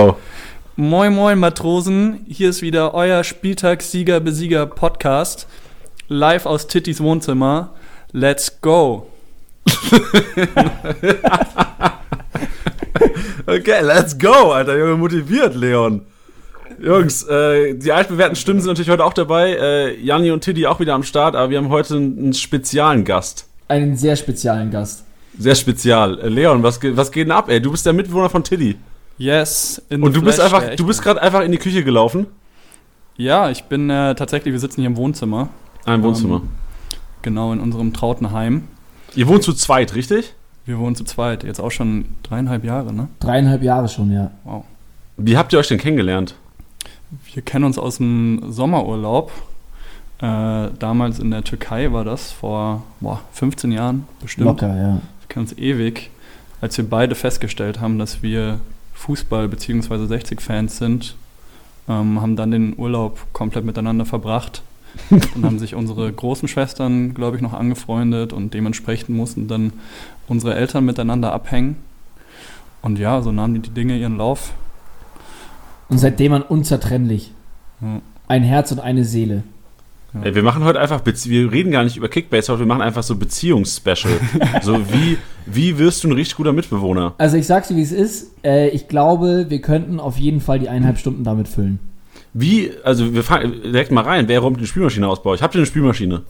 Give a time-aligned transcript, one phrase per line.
[0.00, 0.14] Oh.
[0.74, 5.46] Moin Moin Matrosen, hier ist wieder euer Spieltagssieger-Besieger-Podcast.
[6.08, 7.74] Live aus Tittys Wohnzimmer.
[8.10, 9.06] Let's go!
[13.46, 14.78] Okay, let's go, Alter.
[14.78, 16.00] Junge, motiviert, Leon.
[16.80, 19.50] Jungs, äh, die altbewährten Stimmen sind natürlich heute auch dabei.
[19.50, 23.04] Äh, Janni und Tiddy auch wieder am Start, aber wir haben heute einen, einen speziellen
[23.04, 23.46] Gast.
[23.68, 25.04] Einen sehr speziellen Gast.
[25.38, 26.18] Sehr spezial.
[26.20, 27.60] Äh, Leon, was, was geht denn ab, ey?
[27.60, 28.76] Du bist der Mitbewohner von Tiddy.
[29.18, 31.10] Yes, in Und du bist flesh, einfach, du bist echte.
[31.10, 32.26] gerade einfach in die Küche gelaufen.
[33.16, 35.48] Ja, ich bin äh, tatsächlich, wir sitzen hier im Wohnzimmer.
[35.84, 36.36] Ein Wohnzimmer.
[36.36, 36.48] Ähm,
[37.24, 38.68] Genau, in unserem trauten Heim.
[39.14, 40.34] Ihr wohnt zu zweit, richtig?
[40.66, 43.08] Wir wohnen zu zweit, jetzt auch schon dreieinhalb Jahre, ne?
[43.20, 44.30] Dreieinhalb Jahre schon, ja.
[44.44, 44.64] Wow.
[45.16, 46.34] Wie habt ihr euch denn kennengelernt?
[47.32, 49.32] Wir kennen uns aus dem Sommerurlaub.
[50.18, 54.44] Äh, damals in der Türkei war das, vor boah, 15 Jahren bestimmt.
[54.46, 54.92] Locker, ja.
[55.20, 56.10] Wir kennen uns ewig,
[56.60, 58.60] als wir beide festgestellt haben, dass wir
[59.04, 59.94] Fußball- bzw.
[59.94, 61.16] 60-Fans sind,
[61.88, 64.62] ähm, haben dann den Urlaub komplett miteinander verbracht
[65.10, 69.72] und haben sich unsere großen Schwestern, glaube ich, noch angefreundet und dementsprechend mussten dann
[70.28, 71.76] unsere Eltern miteinander abhängen.
[72.82, 74.52] Und ja, so nahmen die Dinge ihren Lauf.
[75.88, 77.32] Und seitdem man unzertrennlich.
[77.80, 78.00] Ja.
[78.28, 79.42] Ein Herz und eine Seele.
[80.22, 82.82] Ey, wir machen heute einfach, Bezie wir reden gar nicht über Kickbase, heute wir machen
[82.82, 84.12] einfach so Beziehungsspecial.
[84.62, 87.14] so wie, wie wirst du ein richtig guter Mitbewohner?
[87.18, 88.32] Also ich sag's dir, wie es ist.
[88.44, 91.80] Äh, ich glaube, wir könnten auf jeden Fall die eineinhalb Stunden damit füllen.
[92.32, 95.42] Wie, also wir fangen direkt mal rein, wer räumt eine Spülmaschine aus bei euch?
[95.42, 96.22] Habt ihr eine Spülmaschine?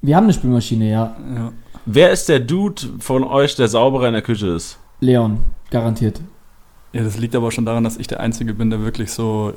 [0.00, 1.16] Wir haben eine Spülmaschine, ja.
[1.36, 1.52] Ja.
[1.86, 4.78] Wer ist der Dude von euch, der sauberer in der Küche ist?
[5.00, 5.38] Leon,
[5.70, 6.20] garantiert.
[6.92, 9.52] ja, das liegt aber schon daran, dass ich der Einzige bin, der wirklich so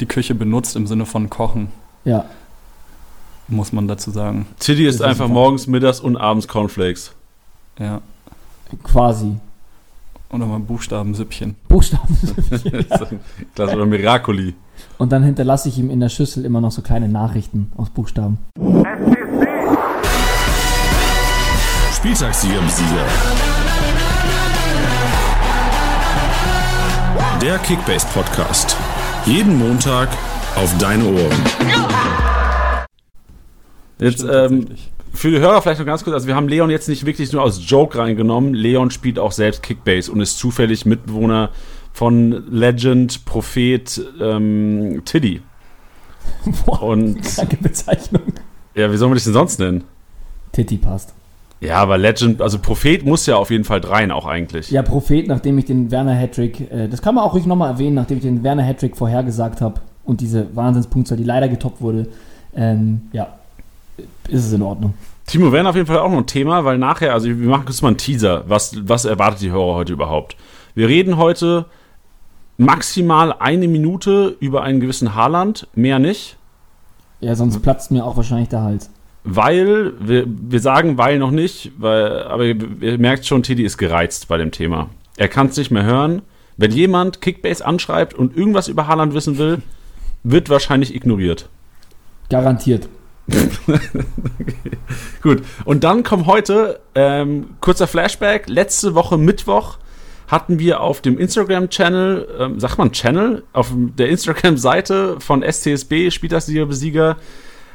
[0.00, 1.68] die Küche benutzt im Sinne von Kochen,
[2.04, 2.24] Ja.
[3.52, 4.46] Muss man dazu sagen.
[4.58, 7.12] Tiddy ist Das ist einfach morgens, mittags und abends Cornflakes.
[7.78, 8.00] Ja.
[8.82, 9.36] Quasi.
[10.30, 11.56] Oder mal Buchstabensüppchen.
[11.68, 12.18] Buchstaben.
[13.54, 14.54] Das oder Miracoli.
[14.98, 18.38] Und dann hinterlasse ich ihm in der Schüssel immer noch so kleine Nachrichten aus Buchstaben.
[21.94, 23.04] Spieltagssieger Besieger.
[27.42, 28.76] Der Kickbase Podcast.
[29.26, 30.08] Jeden Montag
[30.56, 32.21] auf deine Ohren.
[33.98, 34.66] Jetzt ähm,
[35.12, 37.42] für die Hörer vielleicht noch ganz kurz, also wir haben Leon jetzt nicht wirklich nur
[37.42, 38.54] aus Joke reingenommen.
[38.54, 41.50] Leon spielt auch selbst Kickbase und ist zufällig Mitbewohner
[41.92, 45.42] von Legend, Prophet, ähm, Tiddy.
[46.66, 48.22] Boah, Und kranke Bezeichnung.
[48.74, 49.84] ja, wie soll man dich denn sonst nennen?
[50.52, 51.14] Titi passt.
[51.60, 54.70] Ja, aber Legend, also Prophet muss ja auf jeden Fall dreien auch eigentlich.
[54.70, 57.94] Ja, Prophet, nachdem ich den Werner Hattrick, äh, das kann man auch ruhig nochmal erwähnen,
[57.94, 62.08] nachdem ich den Werner Hattrick vorhergesagt habe und diese Wahnsinnspunktzahl, die leider getoppt wurde,
[62.54, 63.38] ähm, ja,
[64.28, 64.94] ist es in Ordnung.
[65.26, 67.82] Timo Werner auf jeden Fall auch noch ein Thema, weil nachher, also wir machen kurz
[67.82, 68.44] mal einen Teaser.
[68.48, 70.36] Was, was erwartet die Hörer heute überhaupt?
[70.74, 71.66] Wir reden heute
[72.56, 76.36] maximal eine Minute über einen gewissen Haaland, mehr nicht.
[77.20, 78.90] Ja, sonst platzt mir auch wahrscheinlich der Hals.
[79.24, 83.78] Weil, wir, wir sagen weil noch nicht, weil, aber ihr, ihr merkt schon, Teddy ist
[83.78, 84.88] gereizt bei dem Thema.
[85.16, 86.22] Er kann es nicht mehr hören.
[86.56, 89.62] Wenn jemand Kickbase anschreibt und irgendwas über Haaland wissen will,
[90.24, 91.48] wird wahrscheinlich ignoriert.
[92.28, 92.88] Garantiert.
[95.22, 98.48] Gut, und dann kommt heute ähm, kurzer Flashback.
[98.48, 99.78] Letzte Woche Mittwoch
[100.28, 106.66] hatten wir auf dem Instagram-Channel, ähm, sagt man Channel, auf der Instagram-Seite von STSB, Spieltagssieger
[106.66, 107.16] Besieger,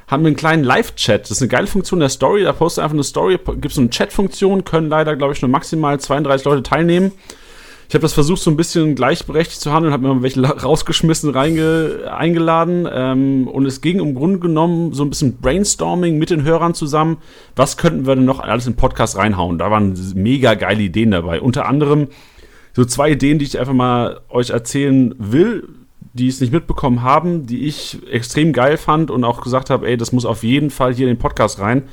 [0.08, 1.24] haben wir einen kleinen Live-Chat.
[1.24, 2.44] Das ist eine geile Funktion der Story.
[2.44, 6.00] Da postet einfach eine Story, gibt es eine Chat-Funktion, können leider, glaube ich, nur maximal
[6.00, 7.12] 32 Leute teilnehmen.
[7.90, 11.30] Ich habe das versucht, so ein bisschen gleichberechtigt zu handeln, habe mir mal welche rausgeschmissen,
[11.30, 12.88] reinge eingeladen.
[12.92, 17.18] Ähm, und es ging im Grunde genommen so ein bisschen Brainstorming mit den Hörern zusammen.
[17.56, 19.58] Was könnten wir denn noch alles in den Podcast reinhauen?
[19.58, 21.40] Da waren mega geile Ideen dabei.
[21.40, 22.10] Unter anderem
[22.74, 25.68] so zwei Ideen, die ich einfach mal euch erzählen will,
[26.14, 29.96] die es nicht mitbekommen haben, die ich extrem geil fand und auch gesagt habe, ey,
[29.96, 31.84] das muss auf jeden Fall hier in den Podcast rein.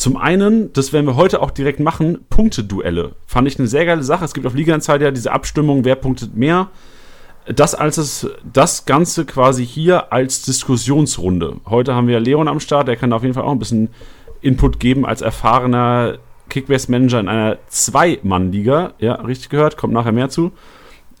[0.00, 3.16] Zum einen, das werden wir heute auch direkt machen, Punkteduelle.
[3.26, 4.24] Fand ich eine sehr geile Sache.
[4.24, 6.70] Es gibt auf Liga Insider ja diese Abstimmung, wer punktet mehr.
[7.44, 11.56] Das als es, das Ganze quasi hier als Diskussionsrunde.
[11.66, 13.90] Heute haben wir Leon am Start, der kann auf jeden Fall auch ein bisschen
[14.40, 16.16] Input geben als erfahrener
[16.48, 18.94] Kickbase-Manager in einer Zwei-Mann-Liga.
[19.00, 20.52] Ja, richtig gehört, kommt nachher mehr zu.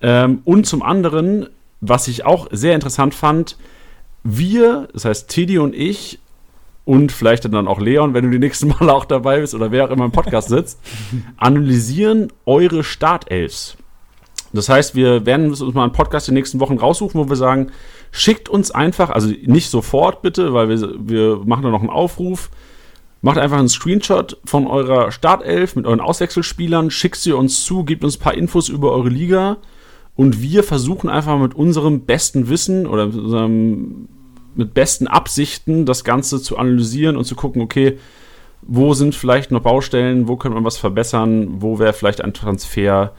[0.00, 1.50] Ähm, und zum anderen,
[1.82, 3.58] was ich auch sehr interessant fand,
[4.24, 6.18] wir, das heißt Teddy und ich
[6.84, 9.86] und vielleicht dann auch Leon, wenn du die nächsten Mal auch dabei bist oder wer
[9.86, 10.80] auch immer im Podcast sitzt,
[11.36, 13.76] analysieren eure Startelfs.
[14.52, 17.70] Das heißt, wir werden uns mal einen Podcast die nächsten Wochen raussuchen, wo wir sagen,
[18.10, 22.50] schickt uns einfach, also nicht sofort bitte, weil wir, wir machen da noch einen Aufruf,
[23.22, 28.02] Macht einfach einen Screenshot von eurer Startelf mit euren Auswechselspielern, schickt sie uns zu, gebt
[28.02, 29.58] uns ein paar Infos über eure Liga
[30.16, 34.08] Und wir versuchen einfach mit unserem besten Wissen oder mit, unserem,
[34.54, 37.98] mit besten Absichten das Ganze zu analysieren und zu gucken, okay,
[38.62, 43.12] wo sind vielleicht noch Baustellen, wo könnte man was verbessern, wo wäre vielleicht ein Transfer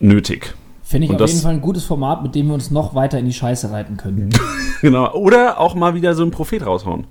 [0.00, 0.54] nötig.
[0.84, 2.94] Finde ich Und auf das- jeden Fall ein gutes Format, mit dem wir uns noch
[2.94, 4.30] weiter in die Scheiße reiten können.
[4.82, 5.10] Genau.
[5.14, 7.04] Oder auch mal wieder so einen Prophet raushauen.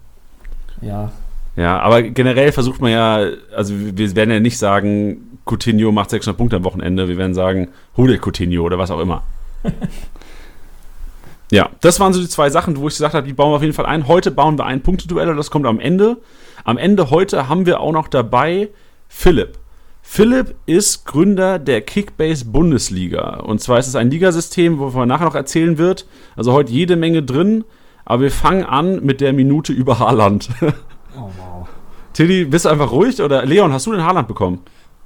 [0.81, 1.11] ja.
[1.57, 6.37] Ja, aber generell versucht man ja, also wir werden ja nicht sagen, Coutinho macht 600
[6.37, 7.07] Punkte am Wochenende.
[7.07, 9.23] Wir werden sagen, hol dir Coutinho oder was auch immer.
[11.51, 13.61] ja, das waren so die zwei Sachen, wo ich gesagt habe, die bauen wir auf
[13.61, 14.07] jeden Fall ein.
[14.07, 16.17] Heute bauen wir ein Punkteduell, das kommt am Ende.
[16.63, 18.69] Am Ende heute haben wir auch noch dabei
[19.07, 19.59] Philipp.
[20.01, 23.37] Philipp ist Gründer der Kickbase Bundesliga.
[23.37, 26.05] Und zwar ist es ein Ligasystem, wovon er nachher noch erzählen wird.
[26.35, 27.65] Also heute jede Menge drin.
[28.05, 30.49] Aber wir fangen an mit der Minute über Haaland.
[31.17, 31.65] Oh, wow.
[32.11, 33.21] Tilly, bist du einfach ruhig?
[33.21, 34.59] Oder Leon, hast du den Haaland bekommen?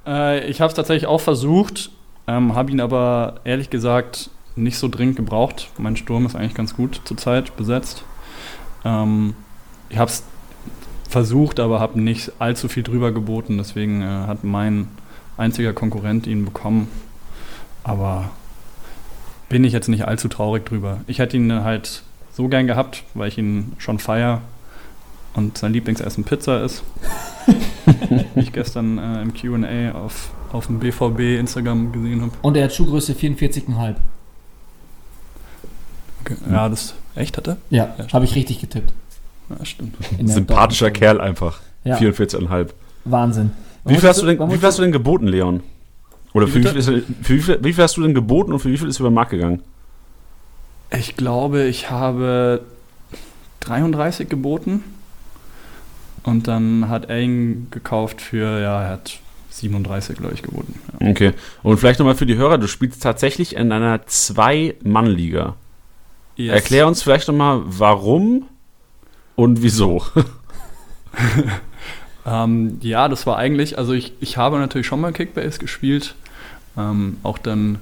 [0.04, 1.92] Äh, ich habe es tatsächlich auch versucht,
[2.26, 5.70] ähm, habe ihn aber ehrlich gesagt nicht so dringend gebraucht.
[5.78, 8.04] Mein Sturm ist eigentlich ganz gut zurzeit besetzt.
[8.84, 9.34] Ähm,
[9.88, 10.24] ich habe es
[11.08, 13.58] versucht, aber habe nicht allzu viel drüber geboten.
[13.58, 14.88] Deswegen äh, hat mein
[15.36, 16.88] einziger Konkurrent ihn bekommen.
[17.82, 18.30] Aber
[19.48, 21.00] bin ich jetzt nicht allzu traurig drüber.
[21.06, 22.02] Ich hätte ihn halt
[22.32, 24.42] so gern gehabt, weil ich ihn schon feier
[25.34, 26.82] und sein Lieblingsessen Pizza ist.
[28.34, 32.32] Wie ich gestern äh, im QA auf, auf dem BVB Instagram gesehen habe.
[32.42, 33.96] Und er hat Schuhgröße 44,5.
[36.20, 36.36] Okay.
[36.50, 36.94] Ja, das.
[37.14, 37.56] Echt hat er?
[37.70, 38.92] Ja, Ja, habe ich richtig getippt.
[39.50, 39.96] Ja, stimmt.
[40.24, 41.60] Sympathischer Kerl einfach.
[41.84, 42.68] Ja, 44,5.
[43.04, 43.52] Wahnsinn.
[43.84, 45.62] Wie viel, hast du denn, wie viel hast du denn geboten, Leon?
[46.32, 48.52] Oder Wie für wie, viel ist, für wie, viel, wie viel hast du denn geboten
[48.52, 49.62] und für wie viel ist über den Markt gegangen?
[50.96, 52.62] Ich glaube, ich habe
[53.60, 54.84] 33 geboten.
[56.22, 59.18] Und dann hat er ihn gekauft für, ja, er hat
[59.50, 60.74] 37, glaube ich, geboten.
[61.00, 61.10] Ja.
[61.10, 61.32] Okay.
[61.62, 65.56] Und vielleicht nochmal für die Hörer, du spielst tatsächlich in einer Zwei-Mann-Liga.
[66.40, 66.54] Yes.
[66.54, 68.46] Erklär uns vielleicht nochmal, warum
[69.36, 70.02] und wieso.
[72.26, 76.14] Ähm, ja, das war eigentlich, also ich, ich habe natürlich schon mal Kickbase gespielt,
[76.76, 77.78] ähm, auch dann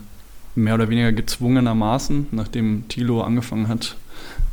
[0.55, 3.97] mehr oder weniger gezwungenermaßen, nachdem Thilo angefangen hat,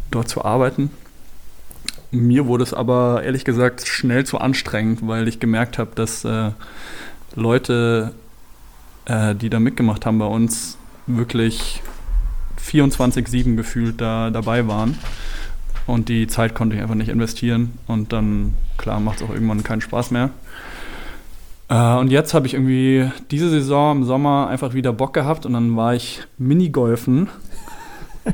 [0.09, 0.89] dort zu arbeiten.
[2.09, 6.49] Mir wurde es aber ehrlich gesagt schnell zu anstrengend, weil ich gemerkt habe, dass äh,
[7.35, 8.13] Leute,
[9.05, 11.83] äh, die da mitgemacht haben bei uns, wirklich
[12.65, 14.97] 24-7 gefühlt da dabei waren.
[15.87, 17.77] Und die Zeit konnte ich einfach nicht investieren.
[17.87, 20.31] Und dann, klar, macht es auch irgendwann keinen Spaß mehr.
[21.69, 25.53] Äh, und jetzt habe ich irgendwie diese Saison im Sommer einfach wieder Bock gehabt und
[25.53, 27.29] dann war ich Minigolfen.
[28.25, 28.31] äh,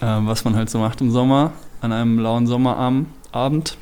[0.00, 3.08] was man halt so macht im Sommer, an einem lauen Sommerabend.
[3.32, 3.76] Abend.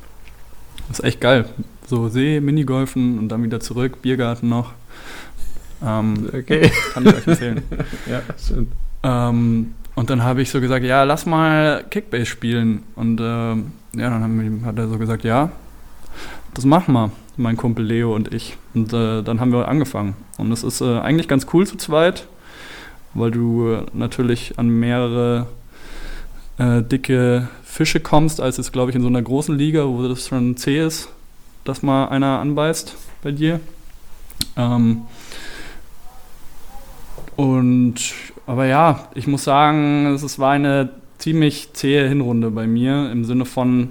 [0.89, 1.47] Das ist echt geil.
[1.87, 4.73] So See, Minigolfen und dann wieder zurück, Biergarten noch.
[5.85, 6.71] Ähm, Okay.
[6.95, 7.63] kann ich euch empfehlen.
[8.11, 8.73] Ja, stimmt.
[9.03, 12.83] Ähm, und dann habe ich so gesagt, ja, lass mal Kickbase spielen.
[12.97, 15.53] Und ähm, ja, dann haben hat er so gesagt, ja,
[16.55, 18.57] das machen wir, mein Kumpel Leo und ich.
[18.75, 20.17] Und äh, dann haben wir angefangen.
[20.39, 22.27] Und es ist äh, eigentlich ganz cool zu zweit,
[23.13, 25.47] weil du äh, natürlich an mehrere
[26.59, 30.29] äh, dicke Fische kommst, als es, glaube ich, in so einer großen Liga, wo das
[30.29, 31.09] schon zäh ist,
[31.65, 33.61] dass mal einer anbeißt bei dir.
[34.57, 35.03] Ähm,
[37.37, 37.95] und
[38.47, 43.45] aber ja, ich muss sagen, es war eine ziemlich zähe Hinrunde bei mir im Sinne
[43.45, 43.91] von,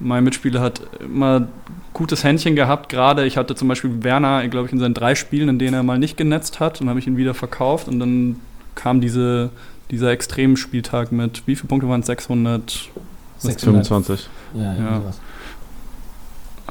[0.00, 1.46] mein Mitspieler hat immer
[1.92, 2.88] gutes Händchen gehabt.
[2.88, 5.82] Gerade ich hatte zum Beispiel Werner, glaube ich, in seinen drei Spielen, in denen er
[5.82, 8.36] mal nicht genetzt hat, und habe ich ihn wieder verkauft und dann
[8.74, 9.50] kam diese,
[9.90, 12.06] dieser extreme Spieltag mit, wie viele Punkte waren es?
[12.06, 12.90] 600?
[13.38, 13.86] 600.
[13.86, 14.28] 25.
[14.54, 15.02] Ja, Ja.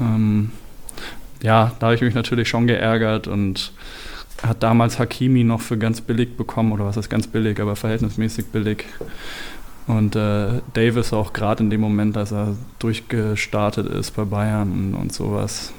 [0.02, 0.52] Ähm,
[1.42, 3.74] ja, da habe ich mich natürlich schon geärgert und
[4.44, 8.48] hat damals Hakimi noch für ganz billig bekommen, oder was ist ganz billig, aber verhältnismäßig
[8.48, 8.86] billig.
[9.88, 14.94] Und äh, Davis auch gerade in dem Moment, als er durchgestartet ist bei Bayern und,
[14.96, 15.74] und sowas.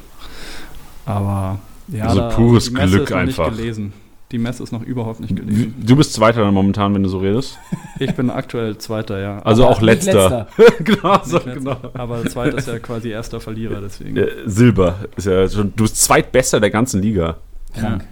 [1.07, 3.47] Aber ja, Also da- pures die Messe Glück ist noch einfach.
[3.51, 3.93] Nicht gelesen.
[4.33, 5.75] Die Messe ist noch überhaupt nicht gelesen.
[5.87, 7.59] Du bist Zweiter dann momentan, wenn du so redest.
[8.01, 9.39] Ich bin aktuell Zweiter, ja.
[9.43, 10.49] Also Aber auch nicht letzter.
[10.81, 11.93] genau, so, letzter.
[11.95, 14.17] Aber Zweiter ist ja quasi erster Verlierer, deswegen.
[14.17, 17.37] Äh, Silber ist ja schon, du bist Zweitbester der ganzen Liga.
[17.73, 18.05] Krank.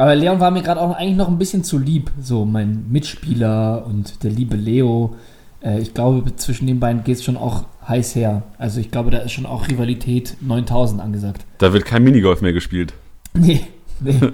[0.00, 2.10] Aber Leon war mir gerade auch eigentlich noch ein bisschen zu lieb.
[2.22, 5.14] So mein Mitspieler und der liebe Leo.
[5.62, 8.44] Äh, ich glaube, zwischen den beiden geht es schon auch heiß her.
[8.56, 11.44] Also ich glaube, da ist schon auch Rivalität 9000 angesagt.
[11.58, 12.94] Da wird kein Minigolf mehr gespielt.
[13.34, 13.60] Nee,
[14.00, 14.18] nee.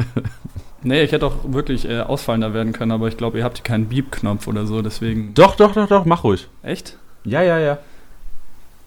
[0.84, 3.86] Nee, ich hätte auch wirklich äh, ausfallender werden können, aber ich glaube, ihr habt keinen
[3.86, 5.34] Beep-Knopf oder so, deswegen.
[5.34, 6.46] Doch, doch, doch, doch, mach ruhig.
[6.62, 6.96] Echt?
[7.24, 7.78] Ja, ja, ja.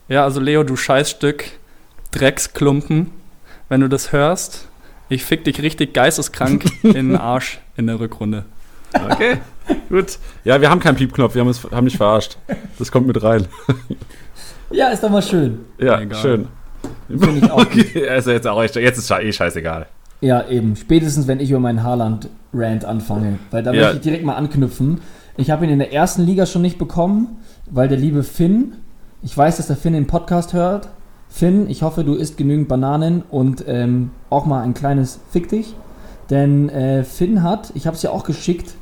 [0.07, 1.43] Ja, also Leo, du Scheißstück,
[2.11, 3.11] Drecksklumpen,
[3.67, 4.68] wenn du das hörst,
[5.09, 8.45] Ich fick dich richtig geisteskrank in den Arsch in der Rückrunde.
[8.93, 9.37] Okay,
[9.89, 10.17] gut.
[10.43, 12.37] Ja, wir haben keinen Piepknopf, wir haben, es, haben mich verarscht.
[12.79, 13.45] Das kommt mit rein.
[14.71, 15.59] Ja, ist doch mal schön.
[15.79, 16.19] Ja, Egal.
[16.19, 16.47] schön.
[17.07, 17.61] Finde ich auch.
[17.61, 19.87] Okay, also jetzt, auch, echt- jetzt ist eh scheißegal.
[20.21, 20.75] Ja, eben.
[20.75, 23.39] Spätestens, wenn ich über meinen Haaland-Rant anfange.
[23.51, 23.81] Weil da Ja.
[23.83, 25.01] möchte ich direkt mal anknüpfen.
[25.37, 27.37] Ich habe ihn in der ersten Liga schon nicht bekommen,
[27.69, 28.73] weil der liebe Finn,
[29.21, 30.89] ich weiß, dass der Finn den Podcast hört.
[31.29, 35.75] Finn, ich hoffe, du isst genügend Bananen und ähm, auch mal ein kleines Fick dich.
[36.29, 38.73] Denn äh, Finn hat, ich habe es ja auch geschickt,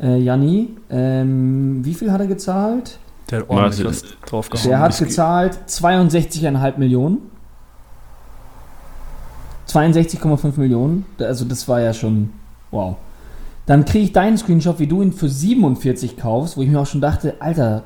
[0.00, 2.98] äh, Janni, ähm, wie viel hat er gezahlt?
[3.30, 4.68] Der hat ordentlich was draufgehauen.
[4.68, 7.18] Der hat gezahlt 62,5 Millionen.
[9.68, 11.06] 62,5 Millionen.
[11.18, 12.30] Da- Also das war ja schon
[12.70, 12.96] wow.
[13.66, 16.86] Dann kriege ich deinen Screenshot, wie du ihn für 47 kaufst, wo ich mir auch
[16.86, 17.84] schon dachte, Alter,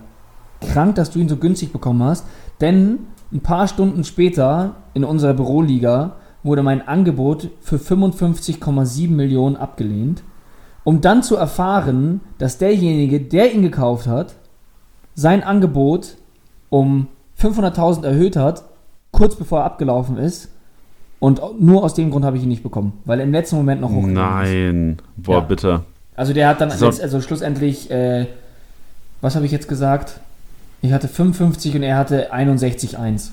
[0.60, 2.24] krank, dass du ihn so günstig bekommen hast.
[2.60, 3.00] Denn
[3.32, 10.22] ein paar Stunden später in unserer Büroliga wurde mein Angebot für 55,7 Millionen abgelehnt,
[10.84, 14.34] um dann zu erfahren, dass derjenige, der ihn gekauft hat,
[15.14, 16.16] sein Angebot
[16.68, 17.08] um
[17.40, 18.64] 500.000 erhöht hat,
[19.10, 20.50] kurz bevor er abgelaufen ist.
[21.18, 23.80] Und nur aus dem Grund habe ich ihn nicht bekommen, weil er im letzten Moment
[23.80, 24.50] noch hochgegangen ist.
[24.52, 24.96] Nein.
[25.16, 25.40] Boah, Ja.
[25.40, 25.80] bitte.
[26.14, 26.86] Also der hat dann So.
[26.86, 28.26] letzt, also schlussendlich, äh,
[29.22, 30.20] was habe ich jetzt gesagt?
[30.86, 33.30] Ich hatte 55 und er hatte 61,1.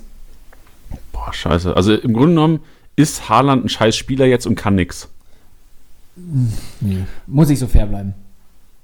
[1.12, 1.76] Boah, scheiße.
[1.76, 2.60] Also im Grunde genommen
[2.96, 5.08] ist Haaland ein scheiß Spieler jetzt und kann nix.
[6.16, 7.04] Nee.
[7.28, 8.16] Muss ich so fair bleiben.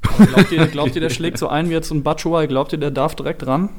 [0.01, 2.47] Glaubt ihr, glaubt ihr, der schlägt so ein wie jetzt ein Batshuayi?
[2.47, 3.69] Glaubt ihr, der darf direkt ran?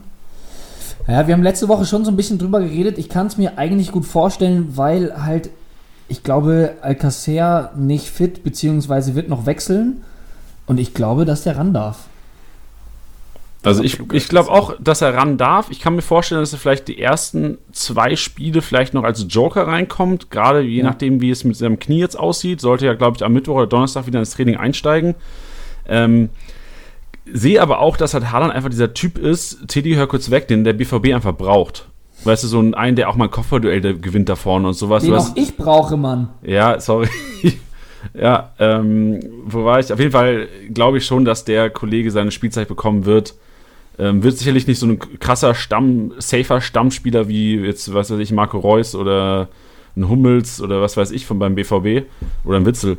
[1.07, 2.99] Ja, wir haben letzte Woche schon so ein bisschen drüber geredet.
[2.99, 5.51] Ich kann es mir eigentlich gut vorstellen, weil halt,
[6.09, 10.03] ich glaube, Alcacer nicht fit, beziehungsweise wird noch wechseln.
[10.67, 12.09] Und ich glaube, dass der ran darf.
[13.63, 15.71] Also ich, ich glaube auch, dass er ran darf.
[15.71, 19.67] Ich kann mir vorstellen, dass er vielleicht die ersten zwei Spiele vielleicht noch als Joker
[19.67, 20.31] reinkommt.
[20.31, 20.85] Gerade je Ja.
[20.85, 22.61] nachdem, wie es mit seinem Knie jetzt aussieht.
[22.63, 25.15] Sollte ja, glaube ich, am Mittwoch oder Donnerstag wieder ins Training einsteigen.
[25.87, 26.31] Ähm,
[27.31, 30.65] sehe aber auch, dass halt Haaland einfach dieser Typ ist, Teddy, hör kurz weg, den
[30.65, 31.87] der BVB einfach braucht.
[32.25, 34.75] Weißt du, so ein, einen, der auch mal ein Kopfballduell der gewinnt da vorne und
[34.75, 35.03] sowas.
[35.03, 36.29] Den was, auch ich brauche, Mann.
[36.43, 37.09] ja, sorry.
[38.15, 39.93] ja, ähm, wo war ich?
[39.93, 43.35] Auf jeden Fall glaube ich schon, dass der Kollege seine Spielzeit bekommen wird.
[44.01, 48.33] Ähm, wird sicherlich nicht so ein krasser Stamm, safer Stammspieler wie jetzt, was weiß ich,
[48.33, 49.49] Marco Reus oder
[49.95, 52.07] ein Hummels oder was weiß ich von beim BVB
[52.45, 52.97] oder ein Witzel.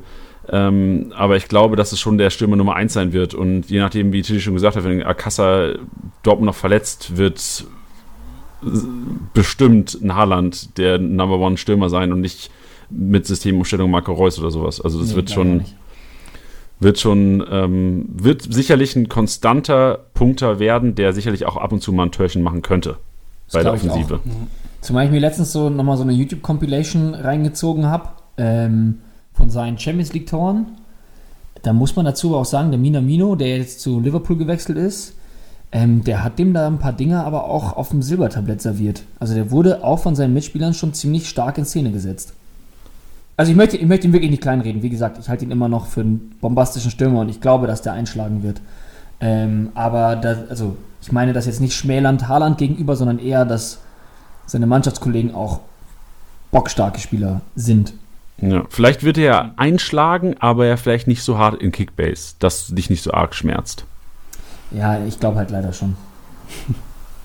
[0.49, 3.33] Ähm, aber ich glaube, dass es schon der Stürmer Nummer 1 sein wird.
[3.33, 5.73] Und je nachdem, wie Tilly schon gesagt hat, wenn Akassa
[6.23, 7.65] Dortmund noch verletzt, wird
[9.33, 12.51] bestimmt ein Haaland der Number One Stürmer sein und nicht
[12.89, 14.81] mit Systemumstellung Marco Reus oder sowas.
[14.81, 15.75] Also das Nee, wird schon, nicht.
[16.81, 21.93] Wird schon, ähm, wird sicherlich ein konstanter Punkter werden, der sicherlich auch ab und zu
[21.93, 22.97] mal ein Törchen machen könnte
[23.45, 23.89] Das bei der glaub ich.
[23.89, 24.19] Offensive.
[24.81, 28.97] Zumal ich mir letztens so nochmal so eine YouTube-Compilation reingezogen habe ähm,
[29.31, 30.65] von seinen Champions League-Toren.
[31.61, 35.13] Da muss man dazu auch sagen, der Minamino, der jetzt zu Liverpool gewechselt ist,
[35.71, 39.03] ähm, der hat dem da ein paar Dinge aber auch auf dem Silbertablett serviert.
[39.19, 42.33] Also der wurde auch von seinen Mitspielern schon ziemlich stark in Szene gesetzt.
[43.37, 44.83] Also ich möchte, ich möchte ihn wirklich nicht kleinreden.
[44.83, 47.81] Wie gesagt, ich halte ihn immer noch für einen bombastischen Stürmer und ich glaube, dass
[47.81, 48.61] der einschlagen wird.
[49.19, 53.79] Ähm, aber da, also ich meine das jetzt nicht schmälernd Haaland gegenüber, sondern eher, dass
[54.45, 55.61] seine Mannschaftskollegen auch
[56.51, 57.93] bockstarke Spieler sind.
[58.39, 58.63] Ja.
[58.69, 62.89] Vielleicht wird er ja einschlagen, aber er vielleicht nicht so hart in Kickbase, dass dich
[62.89, 63.85] nicht so arg schmerzt.
[64.71, 65.95] Ja, ich glaube halt leider schon.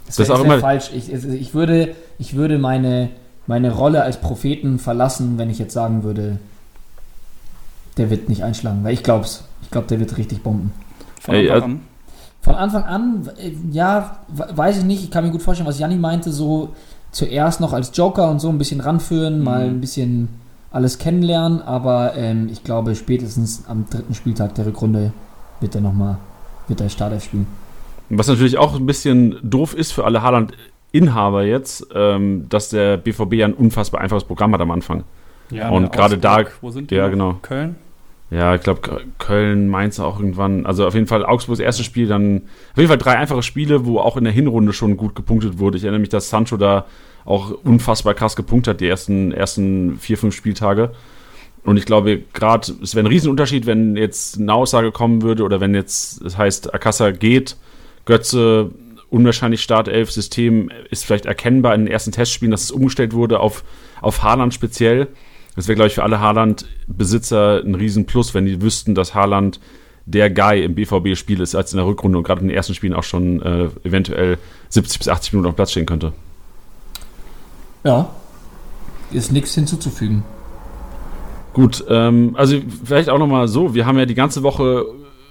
[0.07, 0.91] Das, Das wär- auch wär immer- falsch.
[0.95, 3.11] Ich- ich würde, ich würde meine,
[3.47, 6.39] meine Rolle als Propheten verlassen, wenn ich jetzt sagen würde,
[7.97, 9.45] der wird nicht einschlagen, weil ich glaube es.
[9.63, 10.73] Ich glaube, der wird richtig bomben.
[11.21, 11.81] Von Ey, Anfang äh, an.
[12.43, 15.03] Von Anfang an, äh, ja, we- weiß ich nicht.
[15.03, 16.71] Ich kann mir gut vorstellen, was Janni meinte, so
[17.11, 20.29] zuerst noch als Joker und so ein bisschen ranführen, mal ein bisschen
[20.71, 25.13] alles kennenlernen, aber ähm, ich glaube, spätestens am dritten Spieltag der Rückrunde
[25.61, 26.19] wird er nochmal,
[26.69, 27.47] wird er Startelf spielen.
[28.11, 30.21] Was natürlich auch ein bisschen doof ist für alle
[31.05, 35.05] Haaland-Inhaber jetzt, ähm, dass der BVB ja ein unfassbar einfaches Programm hat am Anfang.
[35.51, 36.97] Ja, und gerade da- Wo sind die?
[36.97, 37.35] ja, genau.
[37.43, 37.77] Köln?
[38.31, 38.81] Ja, ich glaube,
[39.19, 40.67] Köln, Mainz auch irgendwann.
[40.67, 44.01] Also auf jeden Fall Augsburgs erstes Spiel, dann auf jeden Fall drei einfache Spiele, wo
[44.01, 45.77] auch in der Hinrunde schon gut gepunktet wurde.
[45.77, 46.87] Ich erinnere mich, dass Sancho da
[47.25, 50.91] auch unfassbar krass gepunktet hat, die ersten, ersten vier, fünf Spieltage.
[51.65, 55.61] Und ich glaube, gerade, es wäre ein Riesenunterschied, wenn jetzt eine Aussage kommen würde oder
[55.61, 57.57] wenn jetzt, das heißt, Akassa geht,
[58.07, 58.71] Götze,
[59.17, 63.65] unwahrscheinlich Startelf, System ist vielleicht erkennbar in den ersten Testspielen, dass es umgestellt wurde auf,
[64.01, 65.09] auf Haaland speziell.
[65.57, 69.59] Das wäre, glaube ich, für alle Haaland-Besitzer ein Riesenplus, wenn die wüssten, dass Haaland
[70.05, 72.93] der Guy im BVB-Spiel ist, als in der Rückrunde und gerade in den ersten Spielen
[72.93, 76.13] auch schon äh, eventuell 70 bis 80 Minuten auf Platz stehen könnte.
[77.83, 78.11] Ja,
[79.13, 80.25] ist nichts hinzuzufügen.
[81.55, 84.85] Gut, ähm, also vielleicht auch nochmal so, wir haben ja die ganze Woche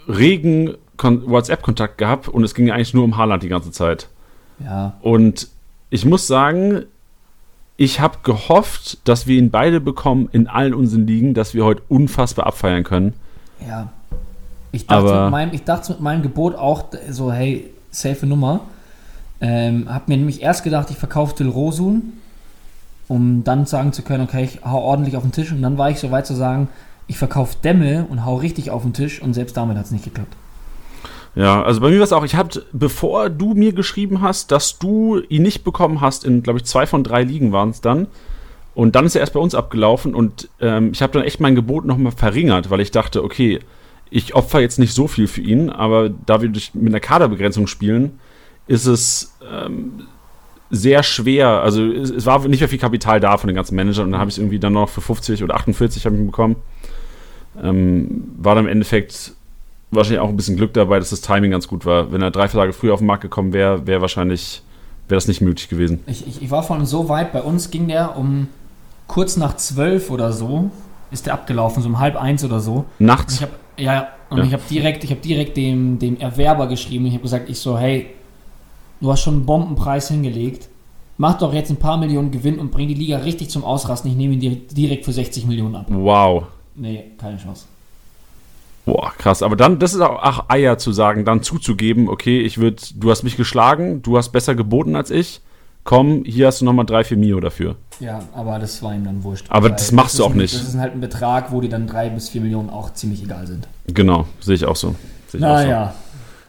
[0.07, 4.07] regen WhatsApp-Kontakt gehabt und es ging eigentlich nur um Haaland die ganze Zeit.
[4.63, 5.49] Ja, Und
[5.89, 6.83] ich muss sagen,
[7.77, 11.81] ich habe gehofft, dass wir ihn beide bekommen in allen unseren Ligen, dass wir heute
[11.89, 13.13] unfassbar abfeiern können.
[13.65, 13.89] ja.
[14.71, 18.59] Ich dachte, Aber- mit meinem, ich dachte mit meinem Gebot auch so, hey, safe Nummer.
[19.39, 22.11] Ähm, hab mir nämlich erst gedacht, ich verkaufe Till Rosun,
[23.07, 25.53] um dann sagen zu können, okay, ich hau ordentlich auf den Tisch.
[25.53, 26.67] Und dann war ich so weit zu sagen,
[27.07, 29.21] ich verkaufe Dämme und hau richtig auf den Tisch.
[29.21, 30.35] Und selbst damit hat es nicht geklappt.
[31.35, 34.79] Ja, also bei mir war es auch, ich habe, bevor du mir geschrieben hast, dass
[34.79, 38.07] du ihn nicht bekommen hast, in, glaube ich, zwei von drei Ligen waren es dann.
[38.73, 41.55] Und dann ist er erst bei uns abgelaufen und ähm, ich habe dann echt mein
[41.55, 43.59] Gebot nochmal verringert, weil ich dachte, okay,
[44.09, 48.19] ich opfer jetzt nicht so viel für ihn, aber da wir mit einer Kaderbegrenzung spielen,
[48.67, 50.03] ist es ähm,
[50.69, 51.61] sehr schwer.
[51.61, 54.19] Also es, es war nicht mehr viel Kapital da von den ganzen Managern und dann
[54.19, 56.57] habe ich es irgendwie dann noch für 50 oder 48 habe ich bekommen.
[57.61, 59.34] Ähm, war dann im Endeffekt
[59.95, 62.11] wahrscheinlich auch ein bisschen Glück dabei, dass das Timing ganz gut war.
[62.11, 64.61] Wenn er drei, Tage früher auf den Markt gekommen wäre, wäre wahrscheinlich
[65.07, 65.99] wäre das nicht möglich gewesen.
[66.07, 68.47] Ich, ich, ich war von so weit, bei uns ging der um
[69.07, 70.71] kurz nach zwölf oder so,
[71.11, 72.85] ist der abgelaufen, so um halb eins oder so.
[72.99, 73.35] Und Nachts.
[73.35, 74.43] ich habe ja, und Ja.
[74.45, 77.05] ich habe direkt, ich habe direkt dem, dem Erwerber geschrieben.
[77.05, 78.07] Ich habe gesagt, ich so, hey,
[79.01, 80.69] du hast schon einen Bombenpreis hingelegt.
[81.17, 84.09] Mach doch jetzt ein paar Millionen Gewinn und bring die Liga richtig zum Ausrasten.
[84.11, 85.85] Ich nehme ihn dir direkt für 60 Millionen ab.
[85.89, 86.45] Wow.
[86.75, 87.65] Nee, keine Chance.
[88.85, 89.41] Boah, krass.
[89.41, 93.09] Aber dann, das ist auch ach, Eier zu sagen, dann zuzugeben, okay, ich würde, du
[93.09, 95.41] hast mich geschlagen, du hast besser geboten als ich.
[95.83, 97.75] Komm, hier hast du nochmal drei, vier Mio dafür.
[97.99, 99.45] Ja, aber das war ihm dann wurscht.
[99.49, 100.55] Aber das machst du ist auch ein, nicht.
[100.55, 103.45] Das ist halt ein Betrag, wo die dann drei bis vier Millionen auch ziemlich egal
[103.45, 103.67] sind.
[103.87, 104.95] Genau, sehe ich auch so.
[105.27, 106.04] Sehe ich auch so.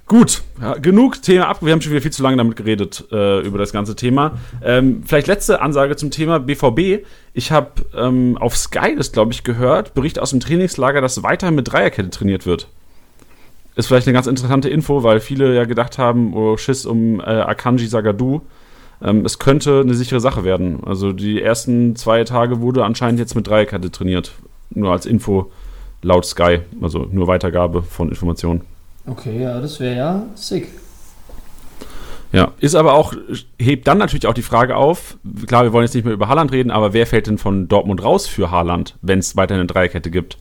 [0.09, 1.59] Gut, ja, genug Thema ab.
[1.63, 4.39] Wir haben schon wieder viel zu lange damit geredet äh, über das ganze Thema.
[4.63, 7.05] Ähm, vielleicht letzte Ansage zum Thema BVB.
[7.35, 11.57] Ich habe ähm, auf Sky das, glaube ich, gehört, Bericht aus dem Trainingslager, dass weiterhin
[11.57, 12.69] mit Dreierkette trainiert wird.
[13.75, 17.25] Ist vielleicht eine ganz interessante Info, weil viele ja gedacht haben, oh Schiss um äh,
[17.25, 18.42] Akanji Sagadu.
[19.03, 20.85] Ähm, es könnte eine sichere Sache werden.
[20.87, 24.35] Also die ersten zwei Tage wurde anscheinend jetzt mit Dreierkette trainiert.
[24.71, 25.51] Nur als Info
[26.03, 28.62] laut Sky, also nur Weitergabe von Informationen.
[29.07, 30.69] Okay, ja, das wäre ja sick.
[32.33, 33.14] Ja, ist aber auch,
[33.59, 35.16] hebt dann natürlich auch die Frage auf,
[35.47, 38.03] klar, wir wollen jetzt nicht mehr über Haaland reden, aber wer fällt denn von Dortmund
[38.03, 40.37] raus für Haaland, wenn es weiterhin eine Dreierkette gibt?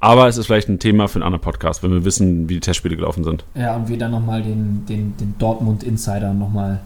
[0.00, 2.60] Aber es ist vielleicht ein Thema für einen anderen Podcast, wenn wir wissen, wie die
[2.60, 3.44] Testspiele gelaufen sind.
[3.54, 6.80] Ja, und wir dann nochmal den, den, den Dortmund-Insider nochmal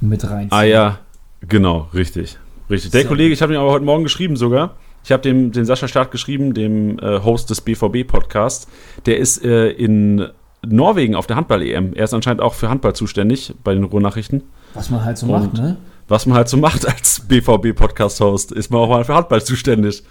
[0.00, 0.52] mit reinziehen.
[0.52, 0.98] Ah ja,
[1.46, 2.36] genau, richtig.
[2.68, 2.90] Richtig.
[2.90, 3.08] Der So.
[3.08, 4.76] Kollege, ich habe ihn aber heute Morgen geschrieben sogar.
[5.08, 8.68] Ich habe dem den Sascha Staat geschrieben, dem äh, Host des BVB-Podcasts.
[9.06, 10.28] Der ist äh, in
[10.66, 11.94] Norwegen auf der Handball-EM.
[11.94, 14.42] Er ist anscheinend auch für Handball zuständig bei den Ruhrnachrichten.
[14.74, 15.78] Was man halt so Und- macht, ne?
[16.08, 20.02] was man halt so macht als BVB-Podcast-Host, ist man auch mal für Handball zuständig.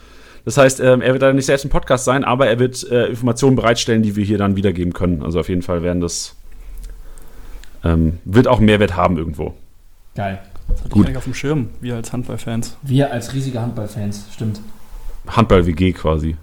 [0.46, 3.06] Das heißt, ähm, er wird leider nicht selbst ein Podcast sein, aber er wird äh,
[3.06, 5.22] Informationen bereitstellen, die wir hier dann wiedergeben können.
[5.22, 6.36] Also auf jeden Fall werden das,
[7.84, 9.54] ähm, wird auch Mehrwert haben irgendwo.
[10.16, 10.40] Geil.
[10.70, 11.02] Das hatte Gut.
[11.04, 12.78] ich eigentlich auf dem Schirm, wir als Handballfans.
[12.82, 14.60] Wir als riesige Handballfans, stimmt.
[15.28, 16.36] Handball-WG quasi.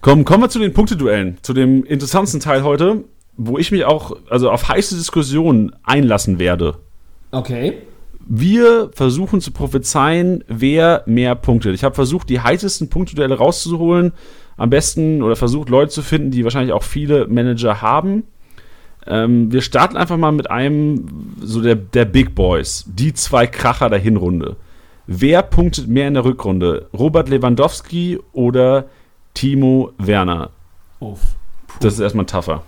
[0.00, 3.04] Komm, kommen wir zu den Punkteduellen, zu dem interessantesten Teil heute,
[3.36, 6.78] wo ich mich auch also auf heiße Diskussionen einlassen werde.
[7.32, 7.74] Okay.
[8.26, 11.74] Wir versuchen zu prophezeien, wer mehr punktet.
[11.74, 14.12] Ich habe versucht, die heißesten Punkteduelle rauszuholen.
[14.56, 18.24] Am besten oder versucht, Leute zu finden, die wahrscheinlich auch viele Manager haben.
[19.06, 23.88] Ähm, wir starten einfach mal mit einem, so der, der Big Boys, die zwei Kracher
[23.88, 24.56] der Hinrunde.
[25.12, 26.86] Wer punktet mehr in der Rückrunde?
[26.96, 28.84] Robert Lewandowski oder
[29.34, 30.50] Timo Werner?
[31.00, 31.18] Uff.
[31.80, 32.62] Das ist erstmal tougher.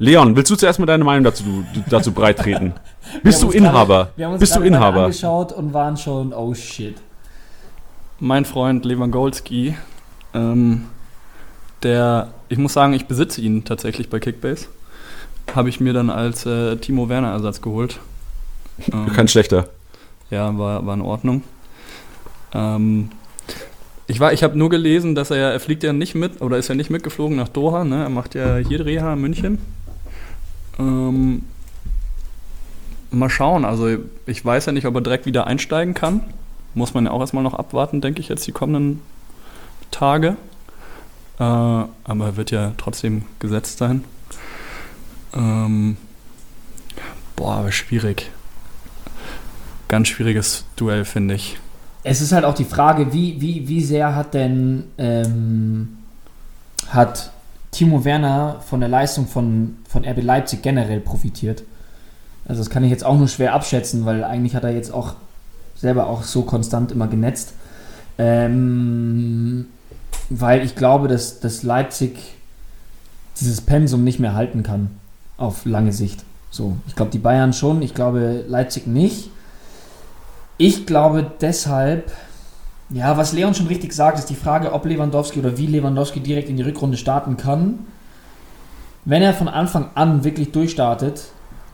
[0.00, 1.44] Leon, willst du zuerst mal deine Meinung dazu,
[1.88, 2.74] dazu breitreten?
[3.22, 3.86] Bist du Inhaber?
[3.86, 5.04] Gerade, wir haben uns Bist du Inhaber?
[5.04, 6.96] angeschaut und waren schon, oh shit.
[8.18, 9.76] Mein Freund Lewandowski,
[10.34, 10.86] ähm,
[11.84, 14.66] der, ich muss sagen, ich besitze ihn tatsächlich bei Kickbase.
[15.54, 18.00] Habe ich mir dann als äh, Timo Werner Ersatz geholt.
[18.92, 19.68] Ähm, Kein schlechter.
[20.30, 21.42] Ja, war, war in Ordnung.
[22.52, 23.10] Ähm,
[24.08, 26.74] ich ich habe nur gelesen, dass er er fliegt ja nicht mit, oder ist ja
[26.74, 28.04] nicht mitgeflogen nach Doha, ne?
[28.04, 29.58] Er macht ja hier Reha in München.
[30.78, 31.42] Ähm,
[33.10, 33.88] mal schauen, also
[34.26, 36.22] ich weiß ja nicht, ob er direkt wieder einsteigen kann.
[36.74, 39.00] Muss man ja auch erstmal noch abwarten, denke ich, jetzt die kommenden
[39.90, 40.36] Tage.
[41.38, 44.04] Äh, aber er wird ja trotzdem gesetzt sein.
[45.34, 45.96] Ähm,
[47.34, 48.30] boah, aber schwierig.
[49.88, 51.58] Ganz schwieriges Duell, finde ich.
[52.02, 55.98] Es ist halt auch die Frage, wie, wie, wie sehr hat denn ähm,
[56.88, 57.30] hat
[57.72, 61.62] Timo Werner von der Leistung von, von RB Leipzig generell profitiert?
[62.46, 65.14] Also das kann ich jetzt auch nur schwer abschätzen, weil eigentlich hat er jetzt auch
[65.74, 67.54] selber auch so konstant immer genetzt.
[68.18, 69.66] Ähm,
[70.30, 72.16] weil ich glaube, dass, dass Leipzig
[73.38, 74.90] dieses Pensum nicht mehr halten kann
[75.36, 76.24] auf lange Sicht.
[76.50, 79.30] So, ich glaube, die Bayern schon, ich glaube, Leipzig nicht.
[80.58, 82.10] Ich glaube deshalb,
[82.90, 86.48] ja, was Leon schon richtig sagt, ist die Frage, ob Lewandowski oder wie Lewandowski direkt
[86.48, 87.80] in die Rückrunde starten kann.
[89.04, 91.26] Wenn er von Anfang an wirklich durchstartet,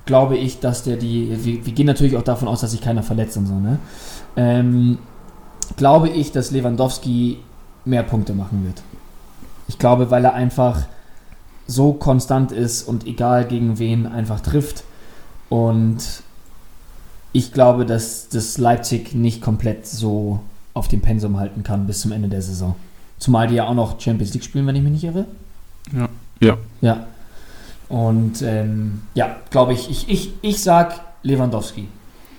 [0.04, 1.44] glaube ich, dass der die.
[1.44, 3.78] Wir, wir gehen natürlich auch davon aus, dass sich keiner verletzt und so, ne?
[4.36, 4.98] Ähm,
[5.76, 7.38] glaube ich, dass Lewandowski
[7.84, 8.82] mehr Punkte machen wird.
[9.68, 10.82] Ich glaube, weil er einfach
[11.66, 14.84] so konstant ist und egal gegen wen einfach trifft.
[15.48, 16.22] Und
[17.32, 20.40] ich glaube, dass das Leipzig nicht komplett so
[20.74, 22.74] auf dem Pensum halten kann bis zum Ende der Saison.
[23.18, 25.26] Zumal die ja auch noch Champions League spielen, wenn ich mich nicht irre.
[25.96, 26.08] Ja.
[26.40, 26.56] Ja.
[26.80, 27.06] Ja.
[27.88, 31.88] Und ähm, ja, glaube ich, ich, ich, ich sag Lewandowski.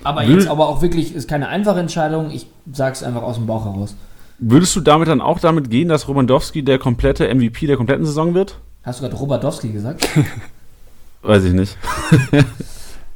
[0.02, 2.30] Aber Will- jetzt aber auch wirklich, ist keine einfache Entscheidung.
[2.30, 3.94] Ich sag's einfach aus dem Bauch heraus.
[4.38, 8.34] Würdest du damit dann auch damit gehen, dass Romandowski der komplette MVP der kompletten Saison
[8.34, 8.58] wird?
[8.82, 10.06] Hast du gerade Robardowski gesagt?
[11.22, 11.78] Weiß ich nicht.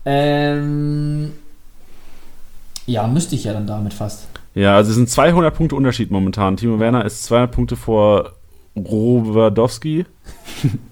[0.05, 1.33] ähm,
[2.89, 4.27] ja, müsste ich ja dann damit fast.
[4.55, 6.57] Ja, also es sind 200 Punkte Unterschied momentan.
[6.57, 8.33] Timo Werner ist 200 Punkte vor
[8.77, 10.05] Robadowski.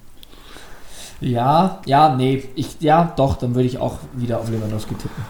[1.21, 5.25] Ja, ja, nee, ich, ja, doch, dann würde ich auch wieder auf Lewandowski tippen.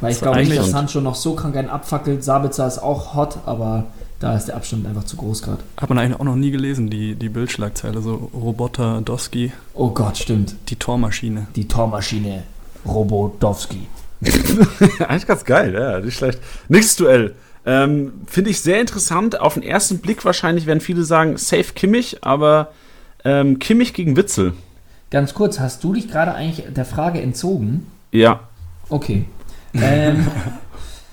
[0.00, 2.22] Weil ich glaube nicht, dass Sancho noch so krank einen abfackelt.
[2.22, 3.86] Sabitzer ist auch hot, aber
[4.20, 5.58] da ist der Abstand einfach zu groß gerade.
[5.80, 10.16] Hat man eigentlich auch noch nie gelesen, die, die Bildschlagzeile, so Roboter Doski, Oh Gott,
[10.16, 10.54] stimmt.
[10.68, 11.48] die Tormaschine.
[11.56, 12.44] Die Tormaschine
[12.86, 13.86] Robodowski.
[15.08, 16.38] Eigentlich ganz geil, ja, nicht schlecht.
[16.68, 17.34] Nächstes Duell.
[17.64, 19.40] Ähm, Finde ich sehr interessant.
[19.40, 22.72] Auf den ersten Blick wahrscheinlich werden viele sagen, safe Kimmich, aber
[23.24, 24.52] ähm, Kimmich gegen Witzel.
[25.10, 27.86] Ganz kurz, hast du dich gerade eigentlich der Frage entzogen?
[28.12, 28.48] Ja.
[28.88, 29.24] Okay.
[29.74, 30.26] Ähm,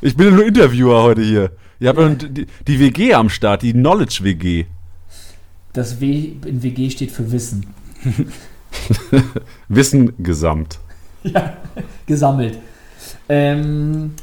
[0.02, 1.52] Ich bin ja nur Interviewer heute hier.
[1.80, 2.10] Ihr habt ja.
[2.10, 4.66] die, die WG am Start, die Knowledge WG.
[5.72, 7.68] das W in WG steht für Wissen.
[9.70, 10.80] Wissen gesamt.
[12.06, 12.58] Gesammelt.
[13.30, 14.14] Ähm,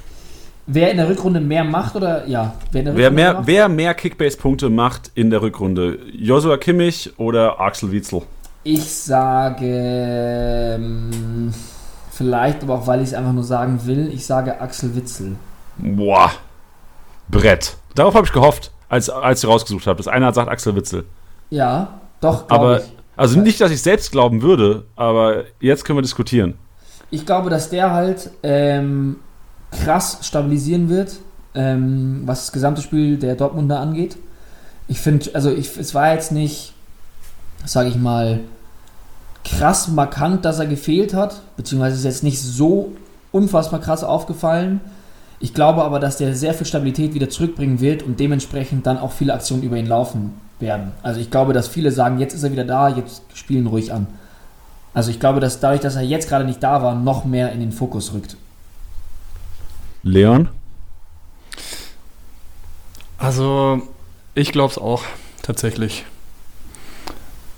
[0.67, 2.55] wer in der Rückrunde mehr macht oder ja?
[2.73, 3.47] Wer, Wer mehr, macht?
[3.47, 5.99] wer mehr Kickbase-Punkte macht in der Rückrunde?
[6.13, 8.23] Joshua Kimmich oder Axel Witzel?
[8.65, 11.53] Ich sage ähm,
[12.11, 15.37] vielleicht, aber auch weil ich es einfach nur sagen will, ich sage Axel Witzel.
[15.79, 16.33] Boah.
[17.29, 17.77] Brett.
[17.95, 19.97] Darauf habe ich gehofft, als, als ich rausgesucht habe.
[19.99, 21.05] Das eine hat sagt Axel Witzel.
[21.51, 22.93] Ja, doch, Aber- glaube ich.
[23.19, 26.53] Also nicht, dass ich selbst glauben würde, aber jetzt können wir diskutieren.
[27.11, 29.17] Ich glaube, dass der halt ähm,
[29.71, 31.17] krass stabilisieren wird,
[31.55, 34.17] ähm, was das gesamte Spiel der Dortmunder angeht.
[34.89, 36.75] Ich finde, also ich, es war jetzt nicht,
[37.65, 38.41] sage ich mal,
[39.45, 42.93] krass markant, dass er gefehlt hat, beziehungsweise ist jetzt nicht so
[43.33, 44.81] unfassbar krass aufgefallen.
[45.39, 49.13] Ich glaube aber, dass der sehr viel Stabilität wieder zurückbringen wird und dementsprechend dann auch
[49.13, 50.93] viele Aktionen über ihn laufen werden.
[51.03, 54.07] Also ich glaube, dass viele sagen, jetzt ist er wieder da, jetzt spielen ruhig an.
[54.97, 57.61] Also ich glaube, dass dadurch, dass er jetzt gerade nicht da war, noch mehr in
[57.61, 58.39] den Fokus rückt.
[60.03, 60.49] Leon?
[63.19, 63.83] Also,
[64.35, 65.03] ich glaube es auch,
[65.43, 66.07] tatsächlich.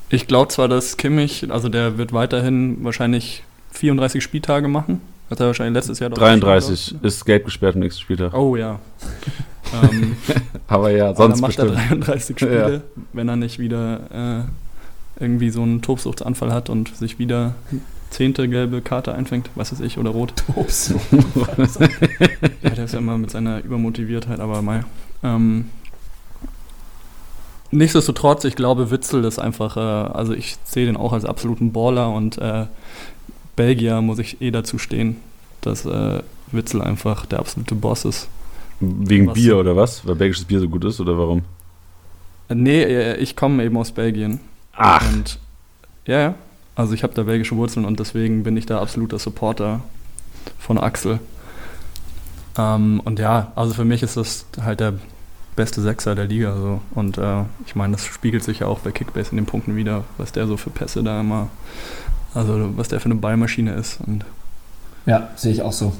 [0.08, 5.00] Ich glaube zwar, dass Kimmich, also der wird weiterhin wahrscheinlich 34 Spieltage machen.
[5.30, 8.34] Hat er wahrscheinlich letztes Jahr doch 33 ist gelb gesperrt am nächsten Spieltag.
[8.34, 8.80] Oh ja.
[9.80, 10.16] ähm,
[10.66, 12.08] Aber ja, aber sonst dann macht er bestimmt.
[12.08, 14.67] 33 Spiele, wenn er nicht wieder äh,
[15.20, 17.54] irgendwie so einen Tobsuchtsanfall hat und sich wieder
[18.10, 20.32] zehnte gelbe Karte einfängt, was weiß ich, oder rot.
[20.54, 20.94] Ups.
[22.62, 24.84] Ja, der ist ja immer mit seiner Übermotiviertheit, aber mal.
[25.22, 25.66] Ähm,
[27.70, 32.10] nichtsdestotrotz, ich glaube, Witzel ist einfach, äh, also ich sehe den auch als absoluten Baller
[32.10, 32.66] und äh,
[33.56, 35.16] Belgier muss ich eh dazu stehen,
[35.60, 38.28] dass äh, Witzel einfach der absolute Boss ist.
[38.80, 40.06] Wegen Was Bier oder was?
[40.06, 41.42] Weil belgisches Bier so gut ist oder warum?
[42.48, 44.40] Äh, nee, äh, ich komme eben aus Belgien.
[44.78, 45.38] Ach, Und
[46.06, 46.34] ja, ja.
[46.74, 49.80] Also ich habe da belgische Wurzeln und deswegen bin ich da absoluter Supporter
[50.58, 51.18] von Axel.
[52.56, 54.94] Ähm, und ja, also für mich ist das halt der
[55.56, 56.54] beste Sechser der Liga.
[56.54, 56.80] So.
[56.94, 60.04] Und äh, ich meine, das spiegelt sich ja auch bei Kickbase in den Punkten wieder,
[60.16, 61.48] was der so für Pässe da immer,
[62.32, 63.98] also was der für eine Ballmaschine ist.
[64.06, 64.24] Und
[65.04, 65.92] Ja, sehe ich auch so.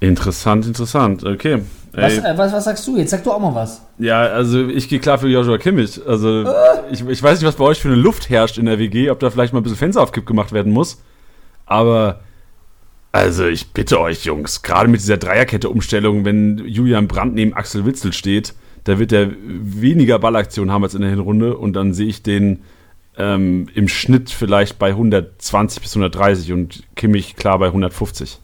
[0.00, 1.24] Interessant, interessant.
[1.24, 1.62] Okay.
[1.92, 2.96] Was, äh, was, was sagst du?
[2.98, 3.82] Jetzt sag du auch mal was.
[3.98, 6.00] ja, also ich gehe klar für Joshua Kimmich.
[6.06, 6.44] Also
[6.90, 9.18] ich, ich weiß nicht, was bei euch für eine Luft herrscht in der WG, ob
[9.20, 11.02] da vielleicht mal ein bisschen Fenster auf Kipp gemacht werden muss.
[11.64, 12.20] Aber
[13.12, 18.12] also ich bitte euch, Jungs, gerade mit dieser Dreierkette-Umstellung, wenn Julian Brandt neben Axel Witzel
[18.12, 18.52] steht,
[18.84, 22.62] da wird er weniger Ballaktion haben als in der Hinrunde und dann sehe ich den
[23.16, 28.38] ähm, im Schnitt vielleicht bei 120 bis 130 und Kimmich klar bei 150.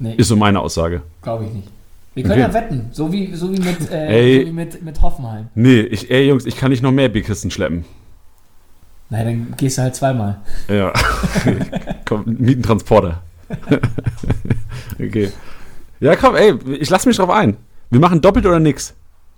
[0.00, 1.02] Nee, Ist so meine Aussage.
[1.22, 1.68] glaube ich nicht.
[2.14, 2.52] Wir können Okay.
[2.52, 5.46] ja wetten, so wie, so wie, mit, äh, so wie mit, mit Hoffenheim.
[5.54, 7.84] Nee, ich, ey Jungs, ich kann nicht noch mehr Bierkisten schleppen.
[9.10, 10.40] Nein, dann gehst du halt zweimal.
[10.68, 10.92] Ja.
[12.04, 13.22] komm, mieten Transporter.
[14.98, 15.30] okay.
[16.00, 17.56] Ja, komm, ey, ich lass mich drauf ein.
[17.90, 18.94] Wir machen doppelt oder nix.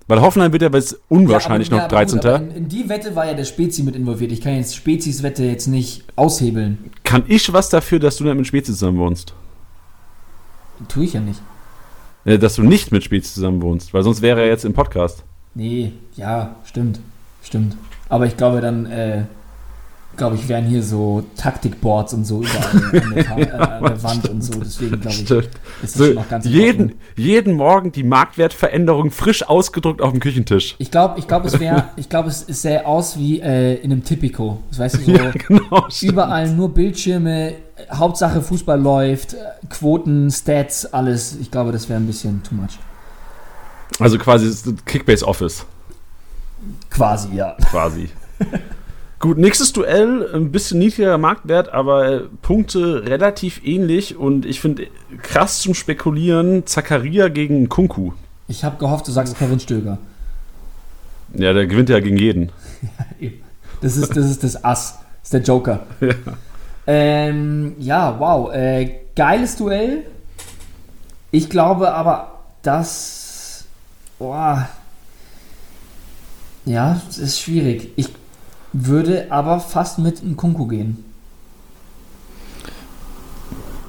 [0.07, 2.47] Weil Hoffenheim wird ja jetzt unwahrscheinlich Ja, aber- noch ja, aber 13.
[2.49, 4.31] Gut, in, in die Wette war ja der Spezi mit involviert.
[4.31, 6.91] Ich kann jetzt Spezis Wette jetzt nicht aushebeln.
[7.03, 9.33] Kann ich was dafür, dass du dann mit Spezi zusammen wohnst?
[10.87, 11.41] Tue ich ja nicht.
[12.25, 15.23] Äh, dass du nicht mit Spezi zusammen wohnst, weil sonst wäre er jetzt im Podcast.
[15.55, 16.99] Nee, ja, stimmt.
[17.43, 17.75] Stimmt.
[18.09, 19.25] Aber ich glaube dann, äh,
[20.15, 24.03] glaube ich, wären hier so Taktikboards und so überall an der, Ta- äh, an der
[24.03, 24.53] Wand und so.
[24.59, 25.49] Deswegen glaube ich, Stimmt.
[25.81, 30.19] ist das So, schon noch ganz jeden, jeden Morgen die Marktwertveränderung frisch ausgedruckt auf dem
[30.19, 30.75] Küchentisch.
[30.77, 33.91] Ich glaube, ich glaube, es wäre, ich glaube, es, es sähe aus wie äh, in
[33.91, 34.59] einem Tipico.
[34.69, 35.89] Das weißt du, so Ja, genau.
[35.89, 36.11] stimmt.
[36.13, 37.53] überall nur Bildschirme,
[37.91, 39.37] Hauptsache Fußball läuft, äh,
[39.69, 41.35] Quoten, Stats, alles.
[41.41, 42.77] Ich glaube, das wäre ein bisschen too much.
[43.99, 44.51] Also quasi
[44.85, 45.65] Kickbase Office,
[46.89, 47.55] Quasi, ja.
[47.69, 48.09] quasi.
[49.23, 54.87] Gut, nächstes Duell, ein bisschen niedrigerer Marktwert, aber äh, Punkte relativ ähnlich und ich finde
[55.21, 58.11] krass zum Spekulieren, Zakaria gegen Kunku.
[58.49, 59.97] Ich habe gehofft, du sagst Kevin Stöger.
[61.35, 62.51] Ja, der gewinnt ja gegen jeden.
[63.79, 64.99] Das ist das, ist das Ass.
[65.21, 65.85] Das ist der Joker.
[66.01, 66.13] Ja.
[66.85, 68.53] Ähm, ja, wow.
[68.53, 70.05] Äh, geiles Duell.
[71.31, 73.63] Ich glaube aber, dass.
[74.19, 74.67] Boah.
[76.65, 77.91] Ja, es ist schwierig.
[77.95, 78.09] Ich
[78.73, 81.05] würde aber fast mit Nkunku gehen.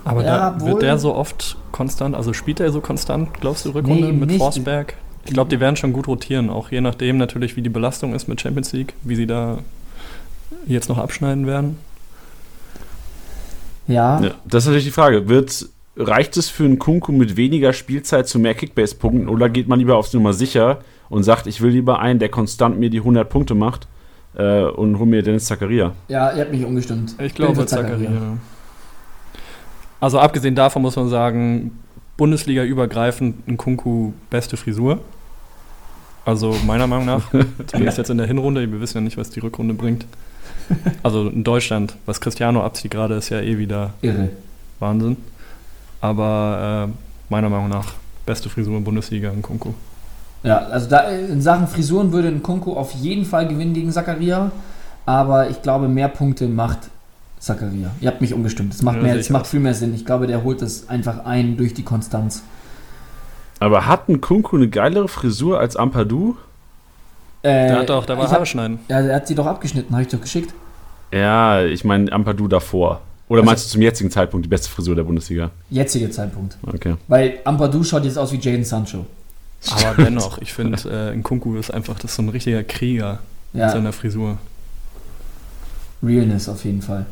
[0.05, 3.71] Aber Ja, da, wird der so oft konstant, also spielt er so konstant, glaubst du,
[3.71, 4.39] Rückrunde Nee, mit nicht.
[4.39, 4.95] Forsberg?
[5.25, 8.29] Ich glaube, die werden schon gut rotieren, auch je nachdem natürlich, wie die Belastung ist
[8.29, 9.59] mit Champions League, wie sie da
[10.67, 11.79] jetzt noch abschneiden werden.
[13.89, 14.21] Ja.
[14.21, 15.29] Ja, das ist natürlich die Frage.
[15.29, 15.67] Wird,
[15.97, 19.97] reicht es für einen Kunku mit weniger Spielzeit zu mehr Kickbase-Punkten oder geht man lieber
[19.97, 23.55] aufs Nummer sicher und sagt, ich will lieber einen, der konstant mir die 100 Punkte
[23.55, 23.87] macht
[24.37, 25.93] äh, und hol mir Dennis Zakaria?
[26.09, 27.15] Ja, ihr habt mich umgestimmt.
[27.21, 28.11] Ich glaube, Zakaria.
[30.01, 31.79] Also abgesehen davon muss man sagen,
[32.17, 35.01] Bundesliga übergreifend ein Kunku beste Frisur.
[36.25, 37.31] Also meiner Meinung nach,
[37.67, 40.07] zumindest jetzt in der Hinrunde, wir wissen ja nicht, was die Rückrunde bringt.
[41.03, 44.31] Also in Deutschland, was Cristiano abzieht gerade, ist ja eh wieder Irre.
[44.79, 45.17] Wahnsinn.
[46.01, 47.95] Aber äh, meiner Meinung nach
[48.27, 49.75] beste Frisur in Bundesliga in Kunku.
[50.45, 54.53] Ja, also da in Sachen Frisuren würde Nkunku auf jeden Fall gewinnen gegen Zakaria,
[55.07, 56.79] aber ich glaube, mehr Punkte macht
[57.39, 57.91] Zakaria.
[58.01, 58.75] Ihr habt mich umgestimmt.
[58.75, 59.95] Das macht, Ja, mehr, das macht viel mehr Sinn.
[59.95, 62.43] Ich glaube, der holt das einfach ein durch die Konstanz.
[63.61, 66.37] Aber hat ein Kunku eine geilere Frisur als Ampadu?
[67.43, 68.79] Äh, Der hat doch, der war ich hab, Haare schneiden.
[68.89, 70.53] ja, er hat sie doch abgeschnitten, habe ich doch geschickt.
[71.13, 73.01] Ja, ich meine Ampadu davor.
[73.29, 75.51] Oder Also- meinst du zum jetzigen Zeitpunkt die beste Frisur der Bundesliga?
[75.71, 76.57] Jetziger Zeitpunkt.
[76.67, 76.97] Okay.
[77.09, 79.07] Weil Ampadu schaut jetzt aus wie Jaden Sancho.
[79.73, 83.19] Aber dennoch, ich finde, äh, Kunku ist einfach das ist so ein richtiger Krieger
[83.53, 84.39] mit Ja, seiner Frisur.
[86.03, 87.07] Realness auf jeden Fall.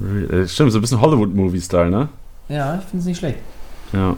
[0.00, 2.08] Äh, Stimmt, so ein bisschen Hollywood-Movie-Style, ne?
[2.48, 3.38] Ja, ich finde es nicht schlecht.
[3.92, 4.16] Ja.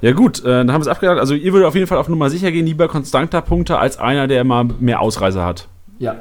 [0.00, 1.20] Ja gut, äh, dann haben wir es abgehakt.
[1.20, 4.26] Also ihr würdet auf jeden Fall auf Nummer sicher gehen, lieber konstanter Punkte als einer,
[4.28, 5.68] der immer mehr Ausreißer hat.
[5.98, 6.16] Ja.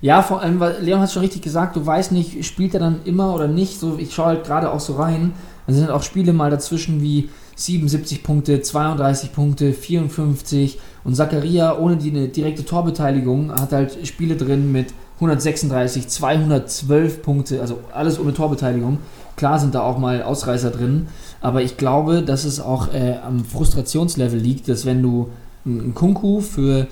[0.00, 3.00] Ja, vor allem, weil Leon hat schon richtig gesagt, du weißt nicht, spielt er dann
[3.04, 3.80] immer oder nicht.
[3.80, 5.32] So, ich schaue halt gerade auch so rein.
[5.66, 11.96] Da sind auch Spiele mal dazwischen wie 77 Punkte, 32 Punkte, 54 und Zakaria ohne
[11.96, 18.34] die eine direkte Torbeteiligung hat halt Spiele drin mit 136, 212 Punkte, also alles ohne
[18.34, 18.98] Torbeteiligung.
[19.36, 21.08] Klar sind da auch mal Ausreißer drin,
[21.40, 25.30] aber ich glaube, dass es auch äh, am Frustrationslevel liegt, dass wenn du
[25.64, 26.86] einen Kunku für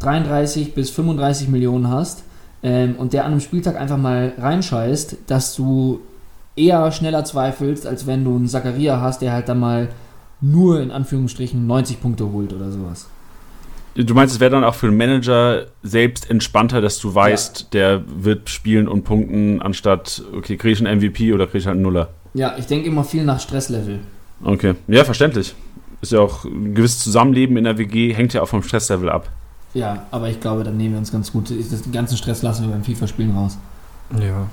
[0.00, 2.24] 33 bis 35 Millionen hast
[2.64, 6.00] ähm, und der an einem Spieltag einfach mal reinscheißt, dass du
[6.56, 9.88] eher schneller zweifelst, als wenn du einen Zakaria hast, der halt dann mal
[10.40, 13.08] nur in Anführungsstrichen 90 Punkte holt oder sowas.
[13.94, 18.02] Du meinst, es wäre dann auch für den Manager selbst entspannter, dass du weißt, der
[18.06, 21.82] wird spielen und punkten, anstatt, okay, kriege ich einen MVP oder kriege ich halt einen
[21.82, 22.10] Nuller.
[22.34, 23.98] Ja, ich denke immer viel nach Stresslevel.
[24.44, 25.54] Okay, ja, verständlich.
[26.00, 29.28] Ist ja auch ein gewisses Zusammenleben in der WG, hängt ja auch vom Stresslevel ab.
[29.74, 31.50] Ja, aber ich glaube, dann nehmen wir uns ganz gut.
[31.50, 33.58] Das, den ganzen Stress lassen wir beim FIFA-Spielen raus.
[34.20, 34.46] Ja.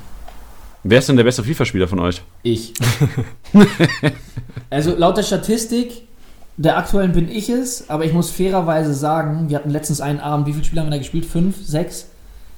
[0.87, 2.21] Wer ist denn der beste FIFA-Spieler von euch?
[2.43, 2.73] Ich.
[4.69, 6.03] also laut der Statistik
[6.57, 10.45] der aktuellen bin ich es, aber ich muss fairerweise sagen, wir hatten letztens einen Abend,
[10.45, 11.25] wie viele Spiele haben wir da gespielt?
[11.25, 12.05] Fünf, sechs?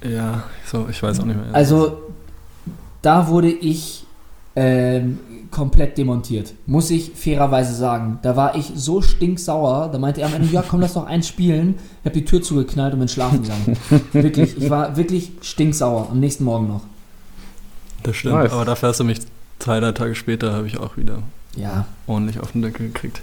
[0.04, 1.56] Ja, so, ich weiß auch nicht mehr.
[1.56, 2.00] Also
[3.02, 4.06] da wurde ich
[4.58, 8.20] ähm, komplett demontiert, muss ich fairerweise sagen.
[8.24, 11.30] Da war ich so stinksauer, da meinte er am Ende, ja komm, lass doch eins
[11.30, 11.76] spielen.
[12.02, 13.78] Ich habe die Tür zugeknallt und bin schlafen gegangen.
[14.12, 16.82] wirklich, ich war wirklich stinksauer, am nächsten Morgen noch.
[18.08, 18.36] Das stimmt.
[18.36, 18.52] Nice.
[18.52, 19.20] Aber dafür hast du mich
[19.60, 21.24] zwei, drei Tage später, habe ich auch wieder
[21.56, 23.22] Ja, ordentlich auf den Deckel gekriegt.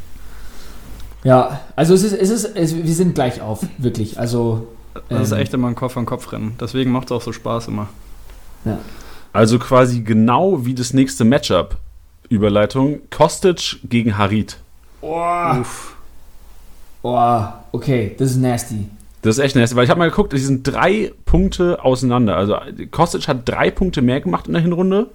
[1.25, 4.19] Ja, also es ist, es ist, es, wir sind gleich auf, wirklich.
[4.19, 4.69] Also.
[5.09, 6.57] Das ist ähm, echt immer ein Kopf-an-Kopf-Rennen.
[6.61, 7.89] Deswegen macht es auch so Spaß immer.
[8.65, 8.79] Ja.
[9.33, 11.79] Also quasi genau wie das nächste Matchup.
[12.29, 13.01] Überleitung.
[13.11, 14.59] Kostic gegen Harit.
[15.01, 15.97] Oh, Uff.
[17.03, 17.43] oh,
[17.73, 18.87] okay, das ist nasty.
[19.25, 22.37] Das ist echt nasty, weil ich habe mal geguckt, die sind drei Punkte auseinander.
[22.37, 22.59] Also
[22.91, 25.09] Kostic hat drei Punkte mehr gemacht in der Hinrunde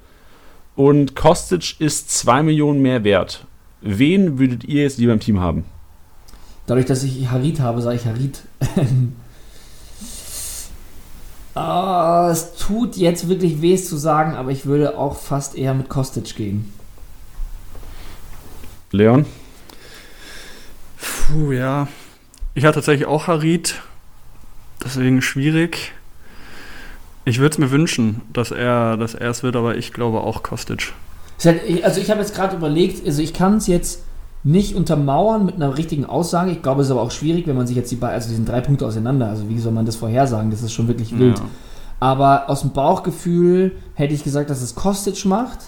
[0.76, 3.46] und Kostic ist zwei Millionen mehr wert.
[3.82, 5.64] Wen würdet ihr jetzt lieber im Team haben?
[6.66, 8.42] Dadurch, dass ich Harit habe, sage ich Harit.
[11.56, 15.74] Ah, es tut jetzt wirklich weh, es zu sagen, aber ich würde auch fast eher
[15.74, 16.72] mit Kostic gehen.
[18.92, 19.26] Leon?
[21.28, 21.90] Puh, ja.
[22.54, 23.82] Ich hatte tatsächlich auch Harit.
[24.90, 25.92] Deswegen schwierig.
[27.24, 30.42] Ich würde es mir wünschen, dass er, dass er es wird, aber ich glaube auch
[30.42, 30.94] Kostic.
[31.46, 34.04] Halt- Also ich habe jetzt gerade überlegt, also ich kann es jetzt
[34.44, 36.50] nicht untermauern mit einer richtigen Aussage.
[36.52, 38.36] Ich glaube, es ist aber auch schwierig, wenn man sich jetzt die beiden, also die
[38.36, 39.28] sind drei Punkte auseinander.
[39.28, 40.50] Also wie soll man das vorhersagen?
[40.50, 41.38] Das ist schon wirklich wild.
[41.38, 41.46] Ja.
[42.00, 45.60] Aber aus dem Bauchgefühl hätte ich gesagt, dass es Kostic macht.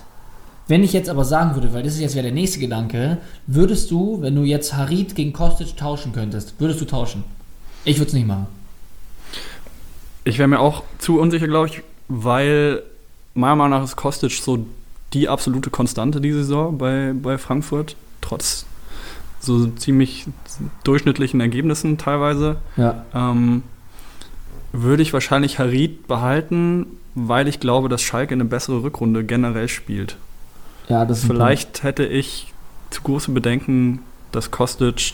[0.67, 3.91] Wenn ich jetzt aber sagen würde, weil das ist jetzt wieder der nächste Gedanke, würdest
[3.91, 7.23] du, wenn du jetzt Harit gegen Kostic tauschen könntest, würdest du tauschen?
[7.83, 8.47] Ich würde es nicht machen.
[10.23, 12.83] Ich wäre mir auch zu unsicher, glaube ich, weil
[13.33, 14.65] meiner Meinung nach ist Kostic so
[15.13, 18.65] die absolute Konstante die Saison bei, bei Frankfurt, trotz
[19.39, 20.27] so ziemlich
[20.83, 22.57] durchschnittlichen Ergebnissen teilweise.
[22.77, 23.05] Ja.
[23.13, 23.63] Ähm,
[24.71, 30.17] würde ich wahrscheinlich Harit behalten, weil ich glaube, dass Schalke eine bessere Rückrunde generell spielt.
[30.87, 32.53] Ja, das Vielleicht hätte ich
[32.89, 33.99] zu große Bedenken,
[34.31, 35.13] dass Kostic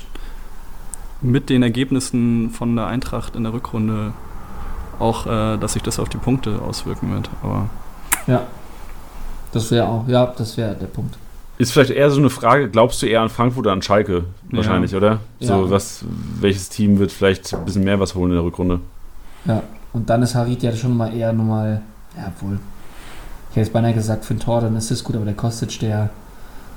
[1.21, 4.13] mit den Ergebnissen von der Eintracht in der Rückrunde
[4.99, 7.29] auch, äh, dass sich das auf die Punkte auswirken wird.
[7.43, 7.69] Aber.
[8.27, 8.41] Ja.
[9.51, 11.17] Das wäre auch, ja, das wäre der Punkt.
[11.57, 14.25] Ist vielleicht eher so eine Frage, glaubst du eher an Frankfurt oder an Schalke?
[14.51, 14.57] Ja.
[14.57, 15.19] Wahrscheinlich, oder?
[15.39, 15.69] So, Ja.
[15.71, 16.05] was,
[16.39, 18.79] welches Team wird vielleicht ein bisschen mehr was holen in der Rückrunde?
[19.45, 19.63] Ja.
[19.93, 21.81] Und dann ist Harit ja schon mal eher nochmal,
[22.15, 22.59] ja, wohl.
[23.49, 25.79] Ich hätte jetzt beinahe gesagt, für ein Tor, dann ist es gut, aber der Kostic,
[25.79, 26.09] der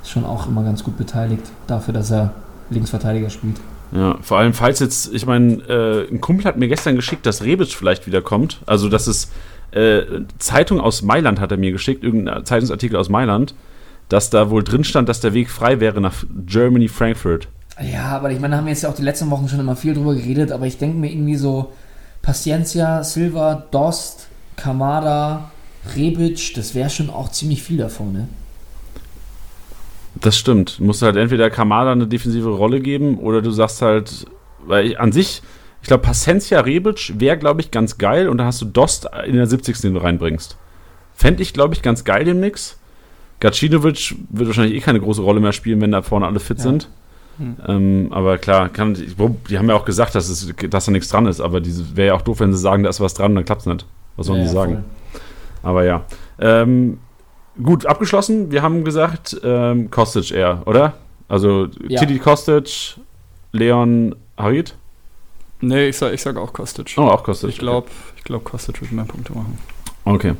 [0.01, 2.33] ist schon auch immer ganz gut beteiligt, dafür, dass er
[2.71, 3.57] Linksverteidiger spielt.
[3.91, 7.43] Ja, vor allem, falls jetzt, ich meine, äh, ein Kumpel hat mir gestern geschickt, dass
[7.43, 8.61] Rebic vielleicht wieder kommt.
[8.65, 9.31] Also, dass es
[9.71, 10.03] äh,
[10.39, 13.53] Zeitung aus Mailand hat er mir geschickt, irgendein Zeitungsartikel aus Mailand,
[14.09, 17.47] dass da wohl drin stand, dass der Weg frei wäre nach Germany, Frankfurt.
[17.81, 19.75] Ja, aber ich meine, da haben wir jetzt ja auch die letzten Wochen schon immer
[19.75, 21.71] viel drüber geredet, aber ich denke mir irgendwie so,
[22.21, 25.51] Paciencia, Silva, Dost, Kamada,
[25.95, 28.27] Rebic, das wäre schon auch ziemlich viel davon, ne?
[30.21, 30.79] Das stimmt.
[30.79, 34.25] Du musst halt entweder Kamada eine defensive Rolle geben oder du sagst halt,
[34.65, 35.41] weil ich, an sich,
[35.81, 39.35] ich glaube, Pacencia Rebic wäre, glaube ich, ganz geil und dann hast du Dost in
[39.35, 39.81] der 70.
[39.81, 40.57] den du reinbringst.
[41.15, 42.77] Fände ich, glaube ich, ganz geil den Mix.
[43.39, 46.63] Gacinovic wird wahrscheinlich eh keine große Rolle mehr spielen, wenn da vorne alle fit Ja.
[46.63, 46.89] sind.
[47.39, 47.55] Hm.
[47.67, 49.15] Ähm, aber klar, kann, ich,
[49.49, 51.61] die haben ja auch gesagt, dass, es, dass da nichts dran ist, aber
[51.95, 53.85] wäre ja auch doof, wenn sie sagen, da ist was dran, dann klappt es nicht.
[54.17, 54.73] Was sollen Ja, die sagen?
[54.73, 55.21] voll.
[55.63, 56.03] Aber ja.
[56.39, 56.99] Ähm,
[57.61, 58.51] gut, abgeschlossen.
[58.51, 60.93] Wir haben gesagt, ähm, Kostic eher, oder?
[61.27, 61.99] Also Ja.
[61.99, 62.97] Titi Kostic,
[63.51, 64.75] Leon Harit.
[65.61, 66.93] nee, ich sag, ich sag auch Kostic.
[66.97, 67.49] Oh, auch Kostic.
[67.51, 67.87] ich glaube,
[68.17, 69.57] ich glaub, Kostic wird mehr Punkte machen.
[70.05, 70.33] Okay.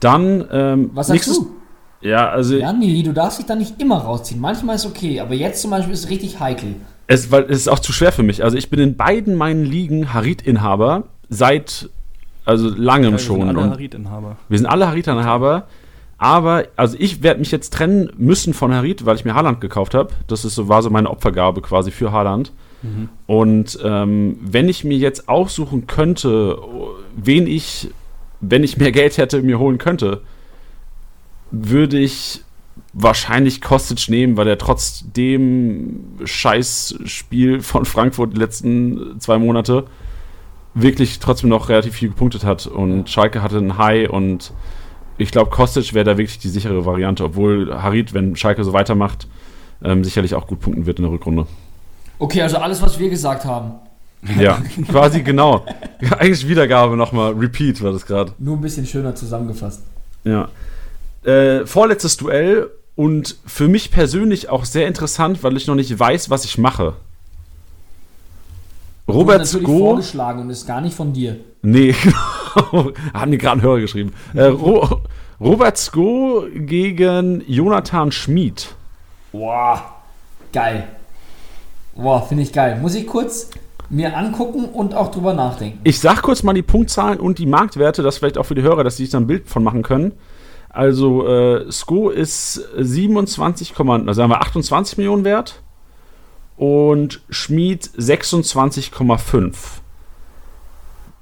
[0.00, 1.56] Dann, ähm, Was sagst nächstes, du?
[2.00, 4.40] Ja, also Ja, nee, du darfst dich da nicht immer rausziehen.
[4.40, 6.76] Manchmal ist okay, aber jetzt zum Beispiel ist es richtig heikel.
[7.06, 8.42] es, weil, es ist auch zu schwer für mich.
[8.42, 11.88] Also ich bin in beiden meinen Ligen Harit-Inhaber seit
[12.44, 13.40] also langem Wir schon.
[13.46, 14.36] sind alle Harit-Inhaber.
[14.48, 15.66] wir sind alle Harit-Inhaber.
[16.22, 19.92] Aber, also ich werde mich jetzt trennen müssen von Harit, weil ich mir Haaland gekauft
[19.92, 20.10] habe.
[20.28, 22.52] Das ist so, war so meine Opfergabe quasi für Haaland.
[22.82, 23.08] Mhm.
[23.26, 26.58] Und ähm, wenn ich mir jetzt aussuchen könnte,
[27.16, 27.90] wen ich,
[28.40, 30.22] wenn ich mehr Geld hätte, mir holen könnte,
[31.50, 32.42] würde ich
[32.92, 39.86] wahrscheinlich Kostic nehmen, weil er trotz dem Scheißspiel von Frankfurt die letzten zwei Monate
[40.74, 42.68] wirklich trotzdem noch relativ viel gepunktet hat.
[42.68, 44.52] Und Schalke hatte einen High und
[45.22, 49.26] ich glaube, Kostic wäre da wirklich die sichere Variante, obwohl Harit, wenn Schalke so weitermacht,
[49.82, 51.46] ähm, sicherlich auch gut punkten wird in der Rückrunde.
[52.18, 53.72] Okay, also alles, was wir gesagt haben.
[54.38, 55.66] Ja, quasi genau.
[56.18, 58.32] Eigentlich Wiedergabe nochmal, Repeat war das gerade.
[58.38, 59.82] Nur ein bisschen schöner zusammengefasst.
[60.24, 60.48] Ja.
[61.24, 66.30] Äh, vorletztes Duell und für mich persönlich auch sehr interessant, weil ich noch nicht weiß,
[66.30, 66.94] was ich mache.
[69.08, 69.78] Robert Sko.
[69.78, 71.36] vorgeschlagen und ist gar nicht von dir.
[71.62, 71.94] Nee,
[73.14, 74.12] haben die gerade einen Hörer geschrieben.
[74.34, 75.02] Äh, Ro
[75.42, 78.76] Robert Sko gegen Jonathan Schmid.
[79.32, 79.82] Boah,
[80.52, 80.86] geil.
[81.96, 82.78] Boah, finde ich geil.
[82.80, 83.50] Muss ich kurz
[83.90, 85.80] mir angucken und auch drüber nachdenken.
[85.82, 88.84] Ich sag kurz mal die Punktzahlen und die Marktwerte, das vielleicht auch für die Hörer,
[88.84, 90.12] dass sie sich da ein Bild von machen können.
[90.68, 95.60] Also, äh, Sko ist 27, also sagen wir 28 Millionen wert.
[96.56, 99.54] und Schmid 26,5.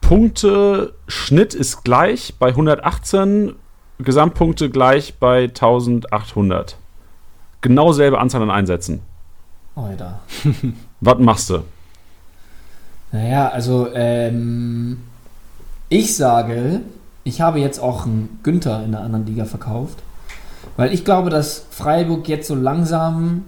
[0.03, 3.55] Punkte Schnitt ist gleich bei 118,
[4.01, 6.77] Gesamtpunkte gleich bei 1800.
[7.61, 9.01] Genau selbe Anzahl an Einsätzen.
[9.75, 10.21] Alter.
[11.01, 11.63] Was machst du?
[13.13, 14.99] Naja, also ähm,
[15.89, 16.81] ich sage,
[17.25, 19.99] ich habe jetzt auch einen Günther in der anderen Liga verkauft,
[20.77, 23.45] weil ich glaube, dass Freiburg jetzt so langsam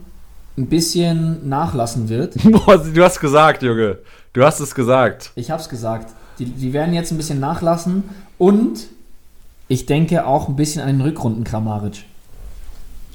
[0.59, 2.35] ein bisschen nachlassen wird.
[2.45, 3.99] Boah, du hast gesagt, Junge.
[4.33, 5.31] Du hast es gesagt.
[5.35, 6.13] Ich habe es gesagt.
[6.39, 8.05] Die, die werden jetzt ein bisschen nachlassen
[8.39, 8.89] und
[9.73, 12.05] ich denke auch ein bisschen an den Rückrunden Kramaric.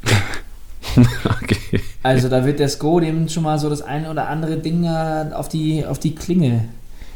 [1.42, 1.82] okay.
[2.02, 5.32] Also da wird der Sko dem schon mal so das eine oder andere Ding äh,
[5.34, 6.68] auf die, auf die Klinge,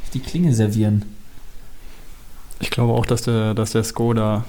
[0.04, 1.06] auf die Klinge servieren.
[2.60, 4.44] Ich glaube auch, dass der, dass der Skoda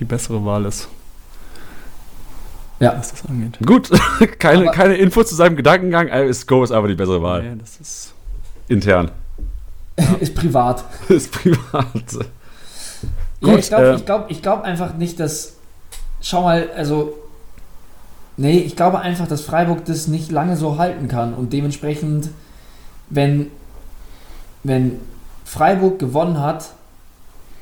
[0.00, 0.88] die bessere Wahl ist,
[2.80, 2.96] Ja.
[2.98, 3.58] was das angeht.
[3.64, 3.90] Gut,
[4.40, 6.08] keine, Aber- keine Infos zu seinem Gedankengang.
[6.08, 7.42] Äh, Go ist aber die bessere Wahl.
[7.42, 8.14] Nee, das ist
[8.66, 9.10] Intern.
[10.20, 10.82] Ist privat.
[11.08, 11.86] ist privat.
[13.46, 15.54] Ja, Gut, ich glaube äh, ich glaub, ich glaub einfach nicht, dass.
[16.20, 17.14] Schau mal, also.
[18.36, 21.34] Nee, ich glaube einfach, dass Freiburg das nicht lange so halten kann.
[21.34, 22.30] Und dementsprechend,
[23.08, 23.46] wenn,
[24.64, 24.98] wenn
[25.44, 26.70] Freiburg gewonnen hat,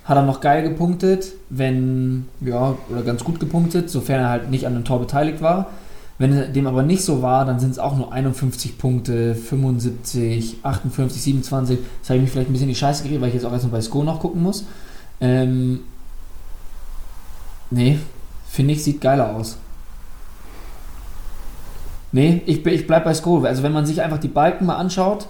[0.05, 1.33] hat er noch geil gepunktet.
[1.51, 5.69] Wenn, ja, oder ganz gut gepunktet, sofern er halt nicht an dem Tor beteiligt war.
[6.19, 11.21] Wenn dem aber nicht so war, dann sind es auch nur 51 Punkte, 75, 58,
[11.21, 11.79] 27.
[12.01, 13.53] Das habe ich mich vielleicht ein bisschen in die Scheiße geredet, weil ich jetzt auch
[13.53, 14.65] erstmal bei Sko noch gucken muss.
[15.23, 15.81] Ähm,
[17.71, 17.99] nee,
[18.51, 19.57] finde ich, sieht geiler aus.
[22.13, 23.43] Nee, ich, bin- ich bleib bei Sko.
[23.45, 25.29] Also wenn man sich einfach die Balken mal anschaut,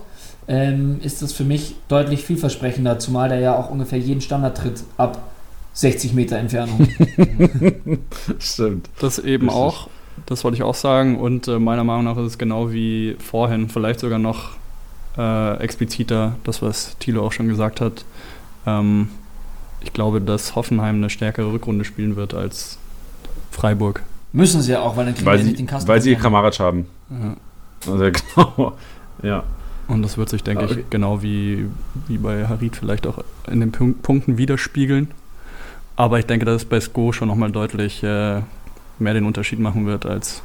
[0.48, 4.82] ähm, ist das für mich deutlich vielversprechender, zumal der ja auch ungefähr jeden Standard tritt
[4.96, 5.22] ab
[5.74, 6.88] 60 Meter Entfernung.
[8.40, 8.90] Stimmt.
[9.00, 9.62] das eben Richtig.
[9.62, 9.88] auch.
[10.26, 11.18] Das wollte ich auch sagen.
[11.20, 14.50] Und äh, meiner Meinung nach ist es genau wie vorhin, vielleicht sogar noch
[15.16, 18.04] äh, expliziter, das, was Thilo auch schon gesagt hat.
[18.66, 19.08] Ähm,
[19.82, 22.78] ich glaube, dass Hoffenheim eine stärkere Rückrunde spielen wird als
[23.50, 24.02] Freiburg.
[24.32, 25.88] Müssen sie ja auch, weil dann kriegen Weil sie nicht den Kasten.
[25.88, 26.16] weil sie.
[26.16, 26.86] Kramaric haben.
[27.10, 27.36] Ja.
[27.92, 28.04] Also
[28.36, 28.72] genau.
[29.22, 29.44] Ja.
[29.88, 30.80] Und das wird sich, denke Okay.
[30.80, 31.66] ich, genau wie,
[32.08, 33.18] wie bei Harit vielleicht auch
[33.50, 35.08] in den Punk Punkten widerspiegeln.
[35.96, 38.40] Aber ich denke, dass es bei Sko schon nochmal deutlich äh,
[38.98, 40.42] mehr den Unterschied machen wird als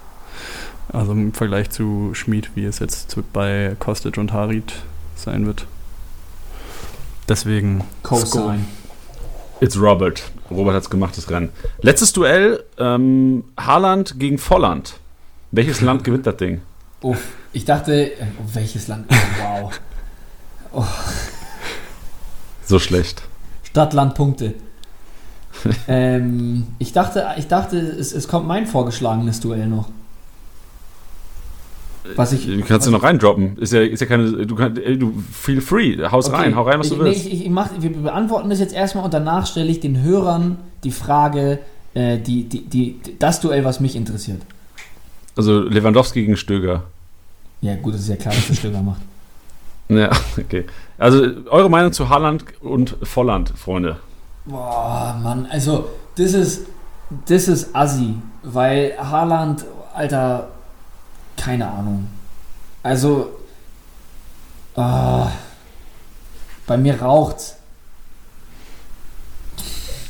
[0.91, 4.73] also im Vergleich zu Schmid, wie es jetzt zu, bei Kostic und Harit
[5.15, 5.65] sein wird.
[7.29, 8.53] Deswegen Sko.
[9.59, 10.23] It's Robert.
[10.51, 11.49] Robert hat's gemacht, das Rennen.
[11.81, 14.99] Letztes Duell, ähm, Haaland gegen Volland.
[15.51, 16.61] Welches Land gewinnt das Ding?
[17.01, 19.07] Uff, ich dachte, oh, welches Land?
[19.09, 19.71] Oh,
[20.71, 20.99] wow.
[22.65, 23.23] So schlecht.
[23.63, 24.53] Stadt, Land, Punkte.
[25.87, 29.89] ähm, ich dachte, ich dachte es, es kommt mein vorgeschlagenes Duell noch.
[32.15, 32.45] Was ich.
[32.45, 33.57] Du kannst du noch reindroppen.
[33.57, 34.45] Ist ja, ist ja keine.
[34.45, 34.81] Du kannst.
[34.81, 35.97] Du feel free.
[36.09, 37.25] Haus Okay, rein, hau rein, was ich, du nee, willst.
[37.25, 40.91] ich, ich mach, wir beantworten das jetzt erstmal und danach stelle ich den Hörern die
[40.91, 41.59] Frage,
[41.93, 44.41] äh, die, die, die, das Duell, was mich interessiert.
[45.35, 46.83] Also Lewandowski gegen Stöger.
[47.61, 49.01] Ja, gut, das ist ja klar, dass der Stöger macht.
[49.89, 50.65] Ja, okay.
[50.97, 53.95] Also eure Meinung zu Haaland und Volland, Freunde.
[54.43, 55.87] Boah, Mann, also,
[56.17, 56.65] das ist,
[57.25, 60.49] das ist assi, weil Haaland, Alter,
[61.37, 62.07] keine Ahnung.
[62.83, 63.29] Also,
[64.75, 65.31] ah,
[66.65, 67.55] bei mir raucht's.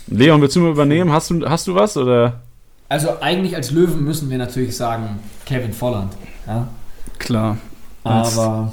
[0.07, 1.11] Leon, willst du mal übernehmen?
[1.11, 1.97] Hast du, hast du was?
[1.97, 2.41] Oder?
[2.89, 6.13] Also, eigentlich als Löwen müssen wir natürlich sagen, Kevin Volland.
[6.47, 6.67] Ja?
[7.19, 7.57] klar.
[8.03, 8.71] Aber.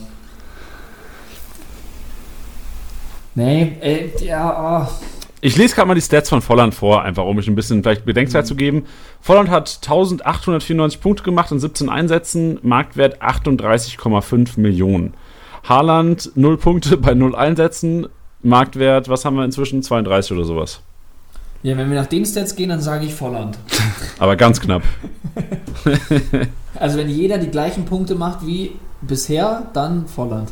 [3.34, 4.88] Nee, äh, ja, oh.
[5.44, 8.06] Ich lese gerade mal die Stats von Volland vor, einfach um mich ein bisschen vielleicht
[8.06, 8.86] Bedenkzeit zu geben.
[9.20, 15.12] Volland hat 1894 Punkte gemacht in 17 Einsätzen, Marktwert 38,5 Millionen.
[15.68, 18.06] Haaland 0 Punkte bei 0 Einsätzen,
[18.42, 19.82] Marktwert, was haben wir inzwischen?
[19.82, 20.80] 32 oder sowas.
[21.62, 23.58] ja, wenn wir nach den Stats gehen, dann sage ich Volland.
[24.18, 24.82] Aber ganz knapp.
[26.76, 30.50] Also wenn jeder die gleichen Punkte macht wie bisher, dann Volland.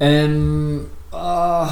[0.00, 1.68] Ähm, ah,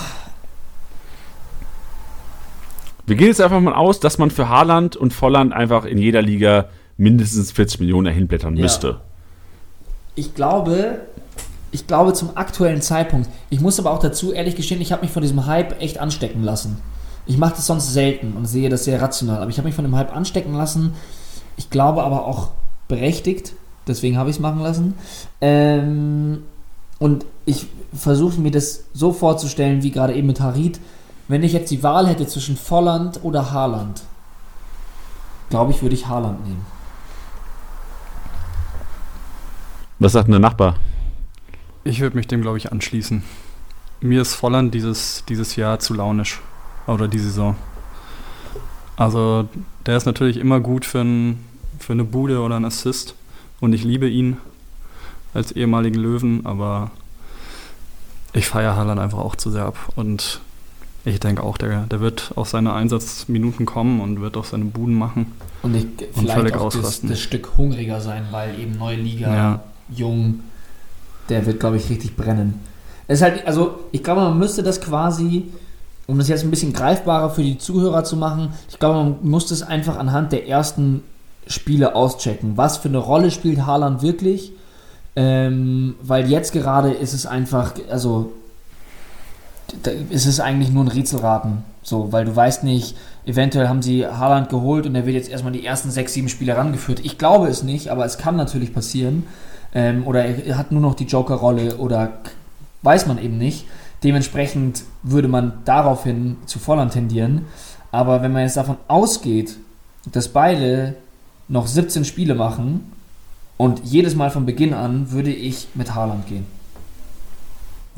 [3.06, 6.22] Wir gehen jetzt einfach mal aus, dass man für Haaland und Volland einfach in jeder
[6.22, 8.62] Liga mindestens 40 Millionen dahin blättern Ja.
[8.62, 9.00] müsste.
[10.16, 11.00] ich glaube,
[11.72, 13.30] ich glaube zum aktuellen Zeitpunkt.
[13.48, 16.42] Ich muss aber auch dazu ehrlich gestehen, ich habe mich von diesem Hype echt anstecken
[16.42, 16.78] lassen.
[17.26, 19.84] Ich mache das sonst selten und sehe das sehr rational, aber ich habe mich von
[19.84, 20.94] dem Hype anstecken lassen.
[21.56, 22.50] Ich glaube aber auch
[22.88, 23.52] berechtigt,
[23.86, 24.94] deswegen habe ich es machen lassen.
[25.40, 26.42] Ähm,
[26.98, 30.80] und ich versuche mir das so vorzustellen, wie gerade eben mit Harit.
[31.30, 34.02] Wenn ich jetzt die Wahl hätte zwischen Volland oder Haaland,
[35.48, 36.66] glaube ich, würde ich Haaland nehmen.
[40.00, 40.74] Was sagt denn der Nachbar?
[41.84, 43.22] Ich würde mich dem, glaube ich, anschließen.
[44.00, 46.40] Mir ist Volland dieses, dieses Jahr zu launisch.
[46.88, 47.54] Oder die Saison.
[48.96, 49.48] Also,
[49.86, 51.44] der ist natürlich immer gut für, ein,
[51.78, 53.14] für eine Bude oder einen Assist.
[53.60, 54.38] Und ich liebe ihn
[55.32, 56.90] als ehemaligen Löwen, aber
[58.32, 59.76] ich feiere Haaland einfach auch zu sehr ab.
[59.94, 60.40] Und
[61.04, 64.94] ich denke auch, der, der wird auf seine Einsatzminuten kommen und wird auch seine Buden
[64.94, 65.32] machen.
[65.62, 69.60] Und ich, vielleicht völlig auch das, das Stück hungriger sein, weil eben neue Liga, Ja.
[69.88, 70.40] jung,
[71.28, 72.60] der wird, glaube ich, richtig brennen.
[73.06, 75.44] Es ist halt, also ich glaube, man müsste das quasi,
[76.06, 79.46] um das jetzt ein bisschen greifbarer für die Zuhörer zu machen, ich glaube, man muss
[79.46, 81.02] das einfach anhand der ersten
[81.46, 82.56] Spiele auschecken.
[82.56, 84.52] Was für eine Rolle spielt Haaland wirklich?
[85.16, 88.32] Ähm, weil jetzt gerade ist es einfach, also
[90.10, 91.64] ist es eigentlich nur ein Rätselraten.
[91.82, 95.52] So, weil du weißt nicht, eventuell haben sie Haaland geholt und er wird jetzt erstmal
[95.52, 97.00] die ersten sechs, sieben Spiele rangeführt.
[97.04, 99.24] Ich glaube es nicht, aber es kann natürlich passieren.
[99.74, 102.18] Ähm, oder er hat nur noch die Joker-Rolle oder
[102.82, 103.66] weiß man eben nicht.
[104.02, 107.46] Dementsprechend würde man daraufhin zu Volland tendieren.
[107.92, 109.56] Aber wenn man jetzt davon ausgeht,
[110.10, 110.96] dass beide
[111.48, 112.92] noch 17 Spiele machen
[113.56, 116.46] und jedes Mal von Beginn an, würde ich mit Haaland gehen.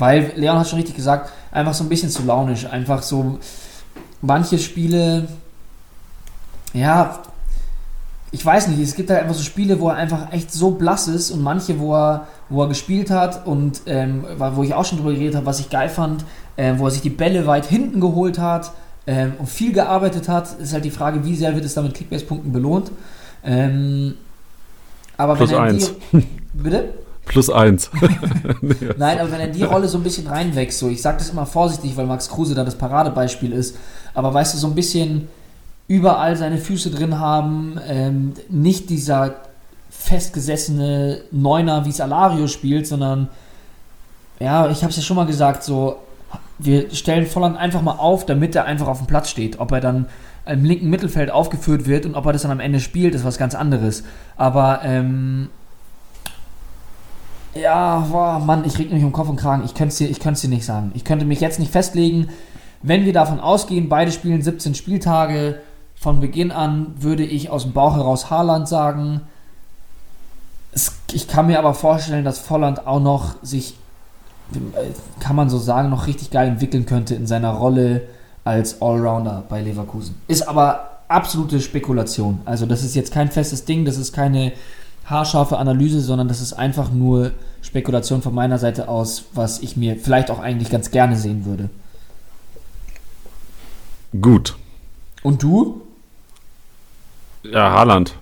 [0.03, 2.65] Weil, Leon hat schon richtig gesagt, einfach so ein bisschen zu launisch.
[2.65, 3.39] Einfach so,
[4.21, 5.29] manche Spiele,
[6.73, 7.19] ja,
[8.29, 11.07] ich weiß nicht, es gibt halt einfach so Spiele, wo er einfach echt so blass
[11.07, 14.97] ist und manche, wo er, wo er gespielt hat und ähm, wo ich auch schon
[14.97, 16.25] drüber geredet habe, was ich geil fand,
[16.57, 18.73] ähm, wo er sich die Bälle weit hinten geholt hat
[19.07, 22.51] ähm, und viel gearbeitet hat, ist halt die Frage, wie sehr wird es damit Kickbase-Punkten
[22.51, 22.91] belohnt.
[23.45, 24.15] Ähm,
[25.15, 25.93] aber Plus wenn er eins.
[26.11, 26.27] die.
[26.53, 26.89] Bitte?
[27.25, 27.89] Plus eins.
[28.97, 31.29] Nein, aber wenn er in die Rolle so ein bisschen reinwächst, so, ich sage das
[31.29, 33.77] immer vorsichtig, weil Max Kruse da das Paradebeispiel ist,
[34.13, 35.29] aber weißt du, so ein bisschen
[35.87, 39.35] überall seine Füße drin haben, ähm, nicht dieser
[39.89, 43.29] festgesessene Neuner, wie es Alario spielt, sondern,
[44.39, 45.97] ja, ich habe es ja schon mal gesagt, so,
[46.59, 49.59] wir stellen Volland einfach mal auf, damit er einfach auf dem Platz steht.
[49.59, 50.07] Ob er dann
[50.45, 53.37] im linken Mittelfeld aufgeführt wird und ob er das dann am Ende spielt, ist was
[53.37, 54.03] ganz anderes.
[54.35, 55.49] Aber, ähm,
[57.55, 59.63] ja, boah, Mann, ich reg mich um Kopf und Kragen.
[59.65, 60.91] Ich könnte es dir, nicht sagen.
[60.95, 62.29] Ich könnte mich jetzt nicht festlegen.
[62.81, 65.59] Wenn wir davon ausgehen, beide spielen 17 Spieltage,
[65.95, 69.21] von Beginn an würde ich aus dem Bauch heraus Haaland sagen.
[70.73, 73.77] Es, ich kann mir aber vorstellen, dass Volland auch noch sich,
[74.53, 78.01] äh, kann man so sagen, noch richtig geil entwickeln könnte in seiner Rolle
[78.43, 80.15] als Allrounder bei Leverkusen.
[80.27, 82.41] Ist aber absolute Spekulation.
[82.43, 84.51] Also das ist jetzt kein festes Ding, das ist keine
[85.05, 87.31] haarscharfe Analyse, sondern das ist einfach nur
[87.61, 91.69] Spekulation von meiner Seite aus, was ich mir vielleicht auch eigentlich ganz gerne sehen würde.
[94.19, 94.55] Gut.
[95.23, 95.81] Und du?
[97.43, 98.13] Ja, Haaland.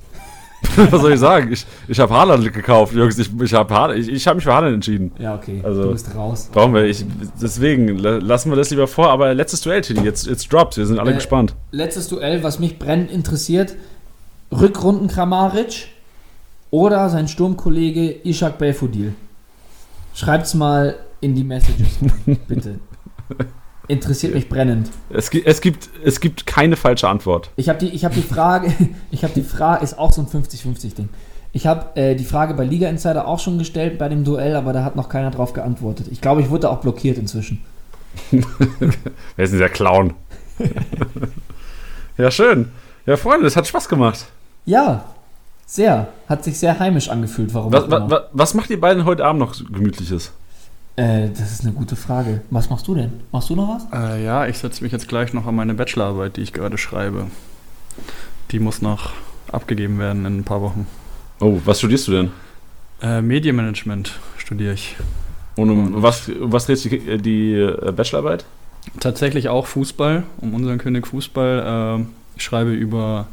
[0.75, 1.51] Was soll ich sagen?
[1.51, 3.17] Ich, ich habe Haaland gekauft, Jungs.
[3.17, 5.11] Ich, ich habe ich, ich hab mich für Haaland entschieden.
[5.19, 5.59] Ja, okay.
[5.63, 6.49] Also- du bist raus.
[6.51, 6.85] Brauchen wir.
[6.85, 7.03] Ich,
[7.41, 9.09] deswegen la- lassen wir das lieber vor.
[9.09, 10.77] Aber letztes Duell, Tilly, jetzt, jetzt droppt.
[10.77, 11.55] Wir sind alle Äh, gespannt.
[11.71, 13.75] Letztes Duell, was mich brennend interessiert:
[14.51, 15.87] Rückrunden Kramaric
[16.71, 19.13] oder sein Sturmkollege Ishak Belfodil.
[20.13, 21.99] Schreibt's mal in die Messages,
[22.47, 22.79] bitte.
[23.87, 24.89] Interessiert mich brennend.
[25.09, 27.49] Es, gi- es, gibt, es gibt keine falsche Antwort.
[27.57, 28.73] Ich habe die, ich hab die Frage,
[29.11, 31.09] ich habe die Frage, ist auch so ein 50-50-Ding.
[31.53, 34.71] Ich habe äh, die Frage bei Liga Insider auch schon gestellt bei dem Duell, aber
[34.71, 36.07] da hat noch keiner drauf geantwortet.
[36.09, 37.61] Ich glaube, ich wurde auch blockiert inzwischen.
[38.31, 40.13] Wer ist denn der Clown?
[42.17, 42.71] ja, schön.
[43.05, 44.25] Ja, Freunde, es hat Spaß gemacht.
[44.65, 45.05] Ja,
[45.71, 46.09] sehr.
[46.27, 48.09] Hat sich sehr heimisch angefühlt, warum Was, immer.
[48.09, 50.33] was, was macht ihr beiden heute Abend noch Gemütliches?
[50.97, 52.41] Äh, das ist eine gute Frage.
[52.49, 53.13] Was machst du denn?
[53.31, 53.87] Machst du noch was?
[53.93, 57.27] Äh, ja, ich setze mich jetzt gleich noch an meine Bachelorarbeit, die ich gerade schreibe.
[58.51, 59.13] Die muss noch
[59.51, 60.87] abgegeben werden in ein paar Wochen.
[61.39, 62.31] Oh, was studierst du denn?
[63.01, 64.97] Äh, Medienmanagement studiere ich.
[65.55, 68.43] Und um was, um was dreht sich die, die äh, Bachelorarbeit?
[68.99, 71.99] Tatsächlich auch Fußball, um unseren König Fußball.
[72.01, 72.05] Äh,
[72.35, 73.27] ich schreibe über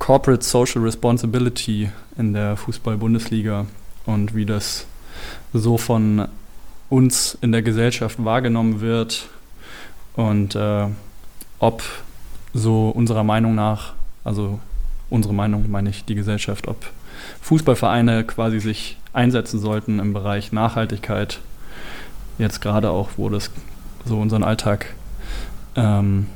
[0.00, 3.66] Corporate Social Responsibility in der Fußball-Bundesliga
[4.06, 4.86] und wie das
[5.52, 6.26] so von
[6.88, 9.28] uns in der Gesellschaft wahrgenommen wird
[10.16, 10.86] und äh,
[11.60, 11.82] ob
[12.54, 13.92] so unserer Meinung nach,
[14.24, 14.58] also
[15.10, 16.90] unsere Meinung meine ich die Gesellschaft, ob
[17.42, 21.40] Fußballvereine quasi sich einsetzen sollten im Bereich Nachhaltigkeit.
[22.38, 23.50] Jetzt gerade auch, wo das
[24.06, 24.94] so unseren Alltag
[25.76, 26.26] ähm,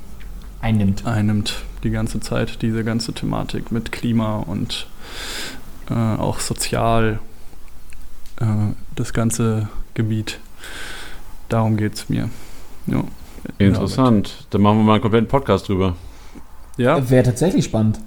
[0.61, 1.07] Einnimmt.
[1.07, 4.87] einnimmt, die ganze Zeit, diese ganze Thematik mit Klima und
[5.91, 7.20] äh, auch sozial,
[8.41, 8.45] äh,
[8.97, 10.41] das ganze Gebiet.
[11.49, 12.30] Darum geht es mir.
[12.87, 13.05] Ja.
[13.59, 14.47] Interessant.
[14.51, 15.95] Dann machen wir mal einen kompletten Podcast drüber.
[16.76, 18.01] Ja, Wäre tatsächlich spannend.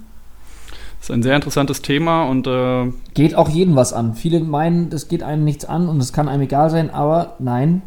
[1.00, 4.14] ist ein sehr interessantes Thema und äh, Geht auch jeden was an.
[4.14, 7.82] Viele meinen, das geht einem nichts an und es kann einem egal sein, aber nein,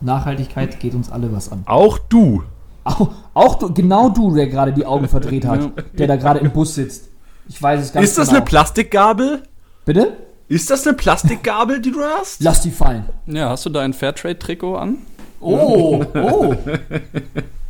[0.00, 1.62] Nachhaltigkeit geht uns alle was an.
[1.66, 2.44] Auch du.
[2.88, 6.50] Auch, auch du, genau du, der gerade die Augen verdreht hat, der da gerade im
[6.50, 7.08] Bus sitzt.
[7.48, 8.38] Ich weiß es ganz Ist das genau.
[8.38, 9.42] eine Plastikgabel?
[9.84, 10.16] Bitte?
[10.48, 12.42] Ist das eine Plastikgabel, die du hast?
[12.42, 13.04] Lass die fallen.
[13.26, 14.98] ja, hast du da ein Fairtrade-Trikot an?
[15.40, 16.54] Oh, oh.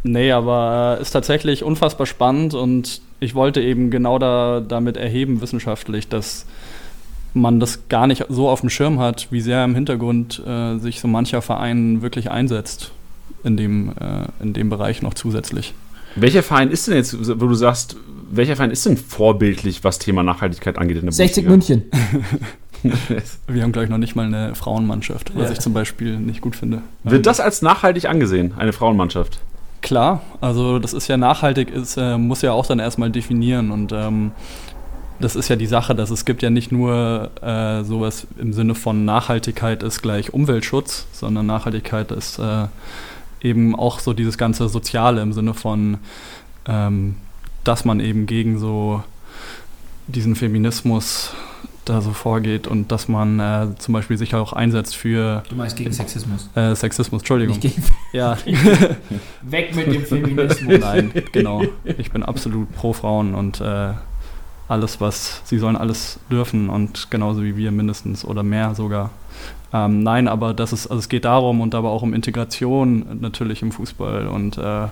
[0.05, 5.41] Nee, aber äh, ist tatsächlich unfassbar spannend und ich wollte eben genau da, damit erheben
[5.41, 6.47] wissenschaftlich, dass
[7.35, 11.01] man das gar nicht so auf dem Schirm hat, wie sehr im Hintergrund äh, sich
[11.01, 12.93] so mancher Verein wirklich einsetzt
[13.45, 15.74] in dem, äh, in dem Bereich noch zusätzlich.
[16.16, 17.97] Welcher Verein ist denn jetzt, wo du sagst,
[18.30, 21.82] welcher Verein ist denn vorbildlich, was Thema Nachhaltigkeit angeht in der 60 Bundesliga?
[21.82, 21.91] München.
[23.49, 25.53] Wir haben, glaube ich, noch nicht mal eine Frauenmannschaft, was Ja.
[25.53, 26.82] ich zum Beispiel nicht gut finde.
[27.05, 29.41] Wird das als nachhaltig angesehen, eine Frauenmannschaft?
[29.80, 33.93] Klar, also das ist ja nachhaltig, ist, äh, muss ja auch dann erstmal definieren und
[33.93, 34.32] ähm,
[35.20, 38.74] das ist ja die Sache, dass es gibt ja nicht nur äh, sowas im Sinne
[38.74, 42.66] von Nachhaltigkeit ist gleich Umweltschutz, sondern Nachhaltigkeit ist äh,
[43.41, 45.99] eben auch so dieses ganze Soziale im Sinne von,
[46.66, 47.16] ähm,
[47.64, 49.03] dass man eben gegen so
[50.07, 51.32] diesen Feminismus
[51.84, 55.76] da so vorgeht und dass man äh, zum Beispiel sich auch einsetzt für Du meinst
[55.76, 56.51] gegen Sexismus.
[56.55, 57.59] äh, Sexismus, Entschuldigung.
[57.61, 57.82] Gegen,
[58.12, 58.36] Ja,
[59.43, 60.80] weg mit dem Feminismus.
[60.80, 61.62] Nein, genau.
[61.84, 63.93] Ich bin absolut pro Frauen und äh,
[64.68, 69.11] alles, was sie sollen alles dürfen und genauso wie wir mindestens oder mehr sogar.
[69.73, 73.61] Ähm, nein, aber das ist, also es geht darum und aber auch um Integration natürlich
[73.62, 74.87] im Fußball und äh,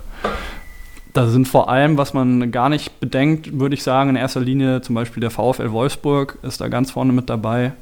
[1.13, 4.81] da sind vor allem, was man gar nicht bedenkt, würde ich sagen, in erster Linie
[4.81, 7.73] zum Beispiel der VfL Wolfsburg ist da ganz vorne mit dabei.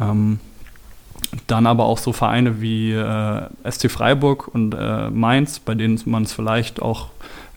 [0.00, 0.40] Ähm,
[1.46, 6.22] dann aber auch so Vereine wie äh, SC Freiburg und äh, Mainz, bei denen man
[6.22, 7.08] es vielleicht auch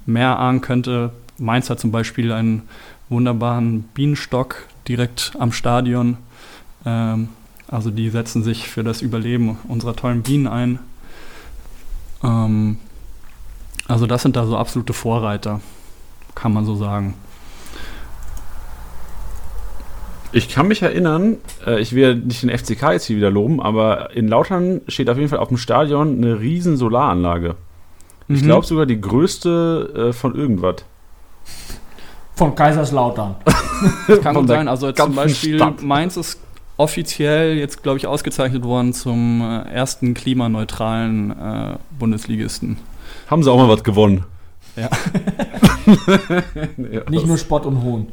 [0.06, 1.12] mehr ahnen könnte.
[1.38, 2.64] Mainz hat zum Beispiel einen
[3.10, 6.18] wunderbaren Bienenstock direkt am Stadion.
[6.86, 7.30] Ähm,
[7.68, 10.80] also die setzen sich für das Überleben unserer tollen Bienen ein.
[12.24, 12.78] Ähm,
[13.88, 15.62] also das sind da so absolute Vorreiter,
[16.36, 17.14] kann man so sagen.
[20.34, 24.14] Ich kann mich erinnern, äh, ich will nicht den FCK jetzt hier wieder loben, aber
[24.16, 27.56] in Lautern steht auf jeden Fall auf dem Stadion eine riesen Solaranlage.
[28.28, 28.46] Ich Mhm.
[28.46, 30.76] glaube sogar die größte äh, von irgendwas.
[32.36, 33.36] Von Kaiserslautern.
[34.08, 34.68] Das kann Von gut sein.
[34.68, 35.84] Also zum Beispiel Stadt.
[35.84, 36.40] Mainz ist
[36.78, 42.78] offiziell jetzt, glaube ich, ausgezeichnet worden zum äh, ersten klimaneutralen äh, Bundesligisten.
[43.28, 44.24] Haben sie auch mal was gewonnen.
[44.76, 44.90] Ja.
[46.78, 48.08] ja, Nicht nur Spott und Hohn.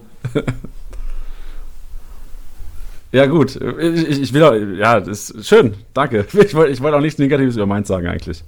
[3.13, 3.55] Ja, gut.
[3.55, 5.75] Ich, ich will auch, ja, das ist schön.
[5.93, 6.27] Danke.
[6.33, 8.43] Ich wollte ich wollte auch nichts Negatives über Mainz sagen, eigentlich.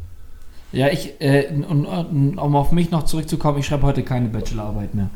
[0.72, 4.94] Ja, ich, äh, und, und, um auf mich noch zurückzukommen, ich schreibe heute keine Bachelorarbeit
[4.94, 5.08] mehr.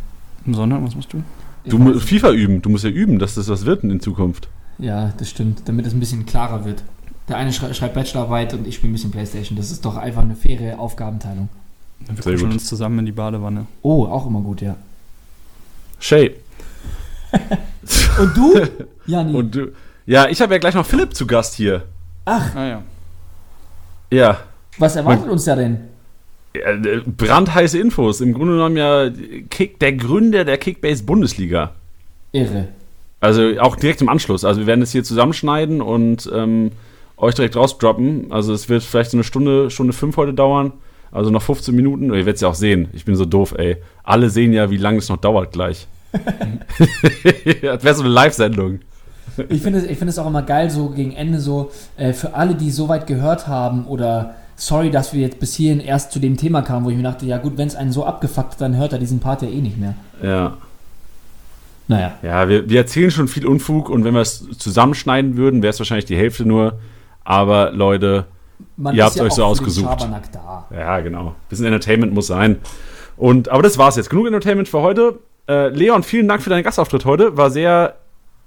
[0.46, 1.22] Sondern, was machst du?
[1.64, 2.62] Du musst FIFA üben.
[2.62, 4.48] Du musst ja üben, dass das was wird in Zukunft.
[4.80, 6.82] Ja, das stimmt, damit es ein bisschen klarer wird.
[7.28, 9.56] Der eine schrei schreibt Bachelorarbeit und ich spiele ein bisschen Playstation.
[9.56, 11.48] Das ist doch einfach eine faire Aufgabenteilung.
[12.00, 12.52] Wir Sehr kuscheln gut.
[12.54, 13.66] uns zusammen in die Badewanne.
[13.82, 14.76] Oh, auch immer gut, ja.
[16.00, 16.34] Shay.
[18.18, 18.60] Und du?
[19.06, 19.34] Jani.
[19.34, 19.72] Und du,
[20.06, 21.84] ja, ich habe ja gleich noch Philipp zu Gast hier.
[22.24, 22.82] Ach, Ah ja.
[24.10, 24.40] Ja.
[24.78, 25.78] was erwartet uns da denn?
[26.52, 28.20] Äh, brandheiße Infos.
[28.20, 29.08] Im Grunde genommen ja
[29.50, 31.72] Kick, der Gründer der Kickbase Bundesliga.
[32.32, 32.68] Irre.
[33.20, 34.44] Also auch direkt im Anschluss.
[34.44, 36.72] Also wir werden es hier zusammenschneiden und ähm,
[37.16, 38.32] euch direkt rausdroppen.
[38.32, 40.72] Also es wird vielleicht so eine Stunde, Stunde fünf heute dauern.
[41.12, 42.04] Also noch 15 Minuten.
[42.06, 42.88] Ihr werdet es ja auch sehen.
[42.92, 43.76] Ich bin so doof, ey.
[44.04, 45.86] Alle sehen ja, wie lange es noch dauert gleich.
[46.12, 48.80] das wäre so eine Live-Sendung.
[49.48, 52.54] Ich finde es ich es auch immer geil, so gegen Ende so, äh, für alle,
[52.54, 56.36] die so weit gehört haben oder sorry, dass wir jetzt bis hierhin erst zu dem
[56.36, 58.76] Thema kamen, wo ich mir dachte, ja gut, wenn es einen so abgefuckt hat, dann
[58.76, 59.94] hört er diesen Part ja eh nicht mehr.
[60.22, 60.58] Ja.
[61.90, 62.12] Naja.
[62.22, 65.80] Ja, wir, wir erzählen schon viel Unfug und wenn wir es zusammenschneiden würden, wäre es
[65.80, 66.78] wahrscheinlich die Hälfte nur.
[67.24, 68.26] Aber Leute,
[68.76, 70.00] Man Ihr habt euch so ausgesucht.
[70.00, 70.68] Schabernack da.
[70.70, 71.34] Ja, genau.
[71.48, 72.58] Bisschen Entertainment muss sein.
[73.16, 74.08] Und, aber das war's jetzt.
[74.08, 75.18] Genug Entertainment für heute.
[75.48, 77.36] Äh, Leon, vielen Dank für deinen Gastauftritt heute.
[77.36, 77.96] War sehr,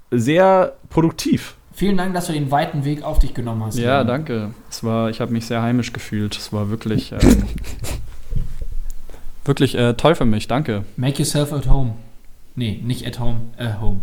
[0.09, 1.55] sehr produktiv.
[1.73, 3.77] Vielen Dank, dass du den weiten Weg auf dich genommen hast.
[3.77, 4.07] Ja, Leon.
[4.07, 4.49] danke.
[4.69, 6.37] Es war, ich habe mich sehr heimisch gefühlt.
[6.37, 7.43] Es war wirklich, ähm,
[9.43, 10.47] wirklich äh, toll für mich.
[10.47, 10.85] Danke.
[10.95, 11.95] Make yourself at home.
[12.55, 14.01] Nee, nicht at home, at home.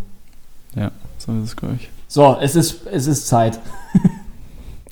[1.20, 1.88] So ist es, glaube ich.
[2.09, 3.61] So, es ist, es ist Zeit.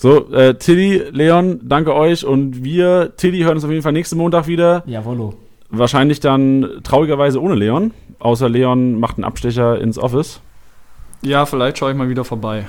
[0.01, 2.25] So, äh, Tilly, Leon, danke euch.
[2.25, 4.85] Und wir, Tilly, hören uns auf jeden Fall nächsten Montag wieder.
[4.87, 5.35] Jawollo.
[5.71, 7.91] Wahrscheinlich dann traurigerweise ohne Leon.
[8.21, 10.41] Außer Leon macht einen Abstecher ins Office.
[11.21, 12.67] Ja, vielleicht schaue ich mal wieder vorbei.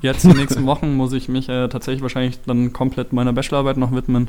[0.00, 3.76] Jetzt in den nächsten Wochen muss ich mich äh, tatsächlich wahrscheinlich dann komplett meiner Bachelorarbeit
[3.76, 4.28] noch widmen.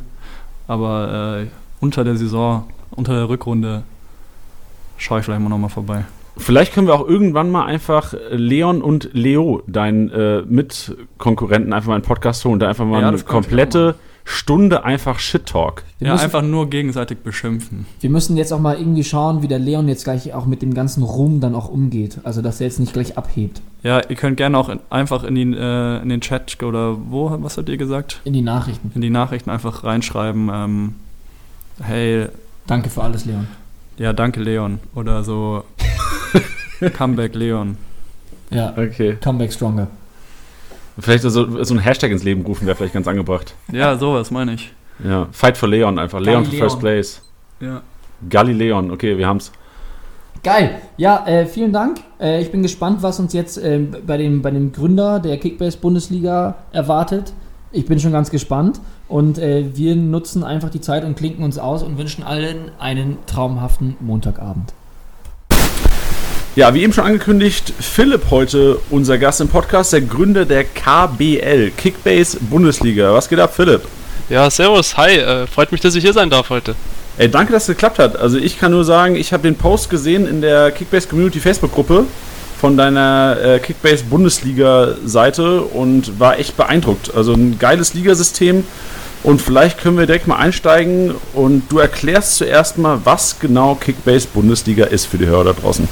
[0.67, 1.47] Aber äh,
[1.79, 3.83] unter der Saison, unter der Rückrunde
[5.01, 6.05] schaue ich vielleicht mal nochmal vorbei.
[6.37, 11.95] Vielleicht können wir auch irgendwann mal einfach Leon und Leo, deinen äh, Mitkonkurrenten, einfach mal
[11.95, 15.83] einen Podcast holen und da einfach mal Ja, eine komplette Stunde einfach Shit-Talk.
[15.99, 17.85] Ja, müssen, einfach nur gegenseitig beschimpfen.
[17.99, 20.73] wir müssen jetzt auch mal irgendwie schauen, wie der Leon jetzt gleich auch mit dem
[20.73, 22.19] ganzen Ruhm dann auch umgeht.
[22.23, 25.35] Also, dass er jetzt nicht gleich abhebt Ja, ihr könnt gerne auch in, einfach in,
[25.35, 28.21] die, äh, in den Chat oder wo, was habt ihr gesagt?
[28.23, 28.91] in die Nachrichten.
[28.95, 30.95] In die Nachrichten einfach reinschreiben, ähm,
[31.81, 32.27] hey,
[32.67, 33.47] Danke für alles, Leon.
[34.01, 34.79] Ja, danke Leon.
[34.95, 35.63] Oder so,
[36.97, 37.77] Comeback Leon.
[38.49, 39.17] Ja, Okay.
[39.23, 39.87] Comeback Stronger.
[40.99, 43.55] Vielleicht so, so ein Hashtag ins Leben rufen wäre vielleicht ganz angebracht.
[43.71, 44.73] Ja, sowas meine ich.
[45.03, 45.27] Ja.
[45.31, 46.19] Fight for Leon einfach.
[46.19, 46.69] Leon for Galileon.
[46.69, 47.21] First Place.
[47.59, 47.81] Ja.
[48.29, 49.51] Galileon, okay, wir haben's.
[50.43, 50.81] Geil.
[50.97, 51.99] Ja, äh, vielen Dank.
[52.19, 56.55] Äh, ich bin gespannt, was uns jetzt äh, bei, dem, bei dem Gründer der Kickbase-Bundesliga
[56.71, 57.31] erwartet.
[57.71, 58.79] Ich bin schon ganz gespannt.
[59.11, 63.17] Und äh, wir nutzen einfach die Zeit und klinken uns aus und wünschen allen einen
[63.27, 64.73] traumhaften Montagabend.
[66.55, 71.71] Ja, wie eben schon angekündigt, Philipp heute unser Gast im Podcast, der Gründer der KBL,
[71.75, 73.13] Kickbase Bundesliga.
[73.13, 73.81] Was geht ab, Philipp?
[74.29, 76.73] Ja, servus, hi, äh, freut mich, dass ich hier sein darf heute.
[77.17, 78.15] Ey, danke, dass es geklappt hat.
[78.15, 82.05] Also ich kann nur sagen, ich habe den Post gesehen in der Kickbase Community Facebook-Gruppe
[82.61, 87.13] von deiner äh, Kickbase Bundesliga-Seite und war echt beeindruckt.
[87.13, 88.63] Also ein geiles Ligasystem
[89.23, 94.27] und vielleicht können wir direkt mal einsteigen und du erklärst zuerst mal, was genau Kickbase
[94.33, 95.87] Bundesliga ist für die Hörer da draußen.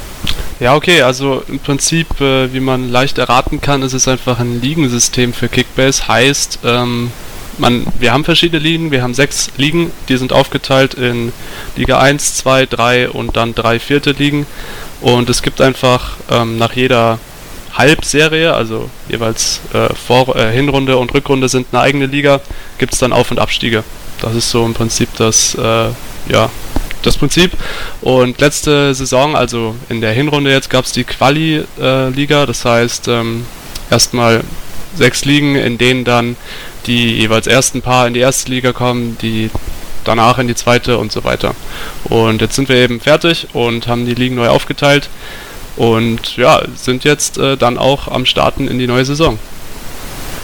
[0.60, 4.62] Ja, okay, also im Prinzip, äh, wie man leicht erraten kann, ist es einfach ein
[4.62, 6.08] Ligensystem für Kickbase.
[6.08, 7.12] Heißt, ähm,
[7.60, 11.32] man, wir haben verschiedene Ligen, wir haben sechs Ligen, die sind aufgeteilt in
[11.76, 14.48] Liga 1, 2, 3 und dann drei vierte Ligen.
[15.02, 17.20] Und es gibt einfach ähm, nach jeder
[17.74, 22.42] Halbserie, also jeweils äh, Vor äh, Hinrunde und Rückrunde sind eine eigene Liga,
[22.78, 23.84] gibt es dann Auf- und Abstiege.
[24.22, 25.90] Das ist so im Prinzip das, äh,
[26.28, 26.50] ja,
[27.04, 27.52] das Prinzip.
[28.02, 32.46] Und letzte Saison, also in der Hinrunde jetzt, gab es die Quali-Liga.
[32.46, 33.46] das heißt, ähm,
[33.90, 34.44] erstmal
[34.96, 36.36] sechs Ligen, in denen dann
[36.86, 39.50] die jeweils ersten paar in die erste Liga kommen, die
[40.04, 41.56] danach in die zweite und so weiter.
[42.06, 45.10] Und jetzt sind wir eben fertig und haben die Ligen neu aufgeteilt
[45.78, 49.38] und ja, sind jetzt äh, dann auch am Starten in die neue Saison.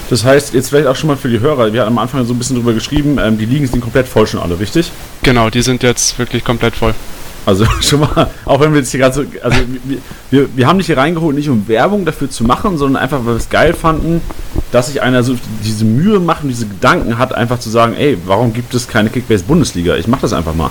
[0.09, 2.33] Das heißt, jetzt vielleicht auch schon mal für die Hörer, wir hatten am Anfang so
[2.33, 4.91] ein bisschen drüber geschrieben, ähm, die Ligen sind komplett voll schon alle, richtig?
[5.23, 6.93] Genau, die sind jetzt wirklich komplett voll.
[7.45, 9.97] Also schon mal, auch wenn wir jetzt hier gerade so, also wir,
[10.29, 13.33] wir, wir haben dich hier reingeholt, nicht um Werbung dafür zu machen, sondern einfach, weil
[13.33, 14.21] wir es geil fanden,
[14.71, 18.17] dass sich einer so diese Mühe macht und diese Gedanken hat, einfach zu sagen, ey,
[18.25, 19.95] warum gibt es keine Kickbase-Bundesliga?
[19.95, 20.69] Ich mach das einfach mal.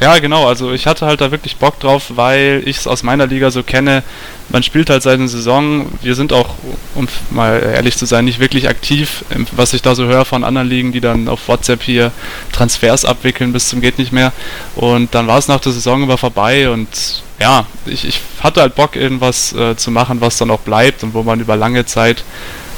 [0.00, 0.46] Ja, genau.
[0.46, 3.62] Also ich hatte halt da wirklich Bock drauf, weil ich es aus meiner Liga so
[3.62, 4.02] kenne.
[4.48, 5.86] Man spielt halt seit einer Saison.
[6.02, 6.54] Wir sind auch,
[6.94, 10.68] um mal ehrlich zu sein, nicht wirklich aktiv, was ich da so höre von anderen
[10.68, 12.12] Ligen, die dann auf WhatsApp hier
[12.52, 14.32] Transfers abwickeln bis zum geht nicht mehr.
[14.76, 18.74] Und dann war es nach der Saison über vorbei und ja, ich, ich hatte halt
[18.74, 22.22] Bock, irgendwas äh, zu machen, was dann auch bleibt und wo man über lange Zeit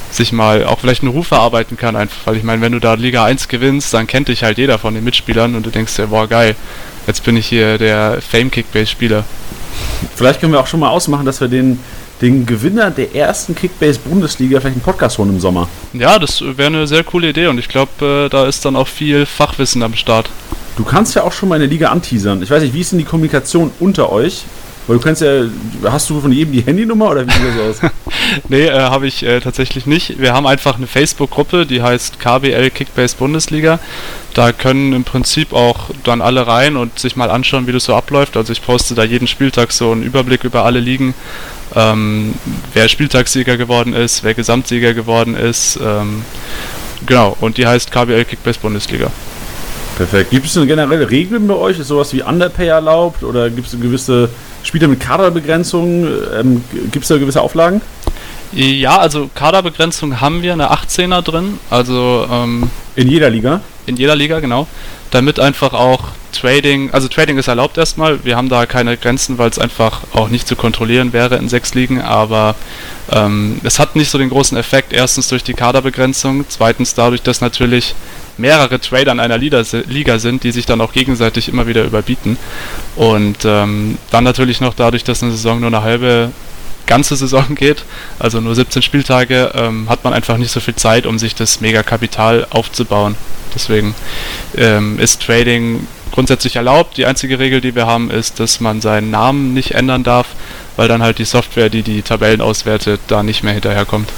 [0.09, 2.93] sich mal auch vielleicht einen Ruf erarbeiten kann einfach, weil ich meine, wenn du da
[2.93, 6.07] Liga 1 gewinnst, dann kennt dich halt jeder von den Mitspielern und du denkst dir,
[6.07, 6.55] boah geil,
[7.07, 9.23] jetzt bin ich hier der Fame Kickbase Spieler.
[10.15, 11.79] Vielleicht können wir auch schon mal ausmachen, dass wir den,
[12.21, 15.67] den Gewinner der ersten Kickbase-Bundesliga vielleicht einen Podcast holen im Sommer.
[15.93, 18.87] Ja, das wäre eine sehr coole Idee und ich glaube, äh, da ist dann auch
[18.87, 20.29] viel Fachwissen am Start.
[20.75, 22.41] Du kannst ja auch schon mal in der Liga anteasern.
[22.41, 24.43] Ich weiß nicht, wie ist denn die Kommunikation unter euch?
[24.87, 25.45] Weil du kannst ja,
[25.85, 27.91] hast du von jedem die Handynummer oder wie sieht das aus?
[28.49, 30.19] Nee, äh, habe ich äh, tatsächlich nicht.
[30.19, 33.79] Wir haben einfach eine Facebook-Gruppe, die heißt KBL Kickbase Bundesliga.
[34.33, 37.95] Da können im Prinzip auch dann alle rein und sich mal anschauen, wie das so
[37.95, 38.35] abläuft.
[38.35, 41.13] Also ich poste da jeden Spieltag so einen Überblick über alle Ligen,
[41.75, 42.33] ähm,
[42.73, 45.79] wer Spieltagssieger geworden ist, wer Gesamtsieger geworden ist.
[45.83, 46.23] Ähm,
[47.05, 49.11] genau, und die heißt KBL Kickbase Bundesliga.
[49.97, 50.31] Perfekt.
[50.31, 51.77] Gibt es denn generelle Regeln bei euch?
[51.77, 53.23] Ist sowas wie Underpay erlaubt?
[53.23, 54.29] Oder gibt es gewisse
[54.63, 56.07] Spieler mit Kaderbegrenzungen?
[56.39, 57.81] Ähm, gibt es da gewisse Auflagen?
[58.53, 63.61] Ja, also Kaderbegrenzung haben wir, eine 18er drin, also ähm, In jeder Liga?
[63.85, 64.67] in jeder Liga, genau.
[65.11, 69.49] Damit einfach auch Trading, also Trading ist erlaubt erstmal, wir haben da keine Grenzen, weil
[69.49, 72.55] es einfach auch nicht zu kontrollieren wäre in sechs Ligen, aber
[73.11, 77.41] ähm, es hat nicht so den großen Effekt, erstens durch die Kaderbegrenzung, zweitens dadurch, dass
[77.41, 77.93] natürlich
[78.37, 82.37] mehrere Trader in einer Liga, sind, die sich dann auch gegenseitig immer wieder überbieten
[82.95, 86.31] und ähm, dann natürlich noch dadurch, dass eine Saison nur eine halbe
[86.85, 87.85] ganze Saison geht,
[88.19, 91.61] also nur 17 Spieltage, ähm, hat man einfach nicht so viel Zeit, um sich das
[91.61, 93.15] Megakapital aufzubauen.
[93.55, 93.93] Deswegen
[94.57, 96.97] ähm, ist Trading grundsätzlich erlaubt.
[96.97, 100.27] Die einzige Regel, die wir haben, ist, dass man seinen Namen nicht ändern darf,
[100.75, 104.09] weil dann halt die Software, die die Tabellen auswertet, da nicht mehr hinterherkommt.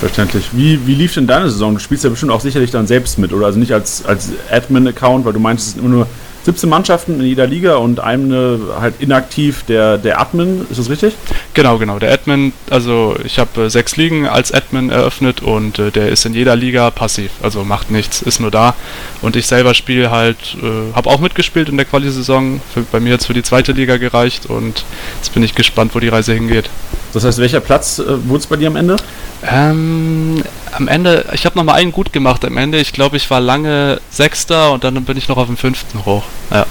[0.00, 0.50] Verständlich.
[0.52, 1.74] Wie, wie lief denn deine Saison?
[1.74, 3.46] Du spielst ja bestimmt auch sicherlich dann selbst mit, oder?
[3.46, 6.06] Also nicht als, als Admin-Account, weil du meinst, es sind immer nur
[6.46, 11.14] 17 Mannschaften in jeder Liga und eine halt inaktiv der, der Admin, ist das richtig?
[11.54, 11.98] Genau, genau.
[11.98, 16.24] Der Admin, also ich habe äh, sechs Ligen als Admin eröffnet und äh, der ist
[16.24, 18.76] in jeder Liga passiv, also macht nichts, ist nur da.
[19.22, 22.60] Und ich selber spiele halt, äh, habe auch mitgespielt in der Quali-Saison.
[22.92, 24.84] Bei mir jetzt für die zweite Liga gereicht und
[25.16, 26.70] jetzt bin ich gespannt, wo die Reise hingeht.
[27.16, 28.96] Das heißt, welcher Platz äh, wurde es bei dir am Ende?
[29.42, 30.42] Ähm,
[30.72, 32.78] am Ende, ich habe nochmal einen gut gemacht am Ende.
[32.78, 36.24] Ich glaube, ich war lange Sechster und dann bin ich noch auf den fünften hoch.
[36.50, 36.66] Ja.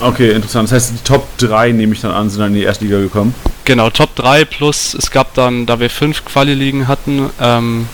[0.00, 0.68] Okay, interessant.
[0.68, 3.34] Das heißt, die Top 3, nehme ich dann an, sind dann in die Erstliga gekommen.
[3.64, 7.88] Genau, Top 3 plus es gab dann, da wir fünf Quali-Ligen hatten, ähm,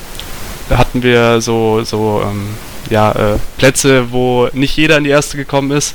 [0.69, 2.51] hatten wir so, so ähm,
[2.91, 5.95] ja, äh, Plätze, wo nicht jeder in die erste gekommen ist,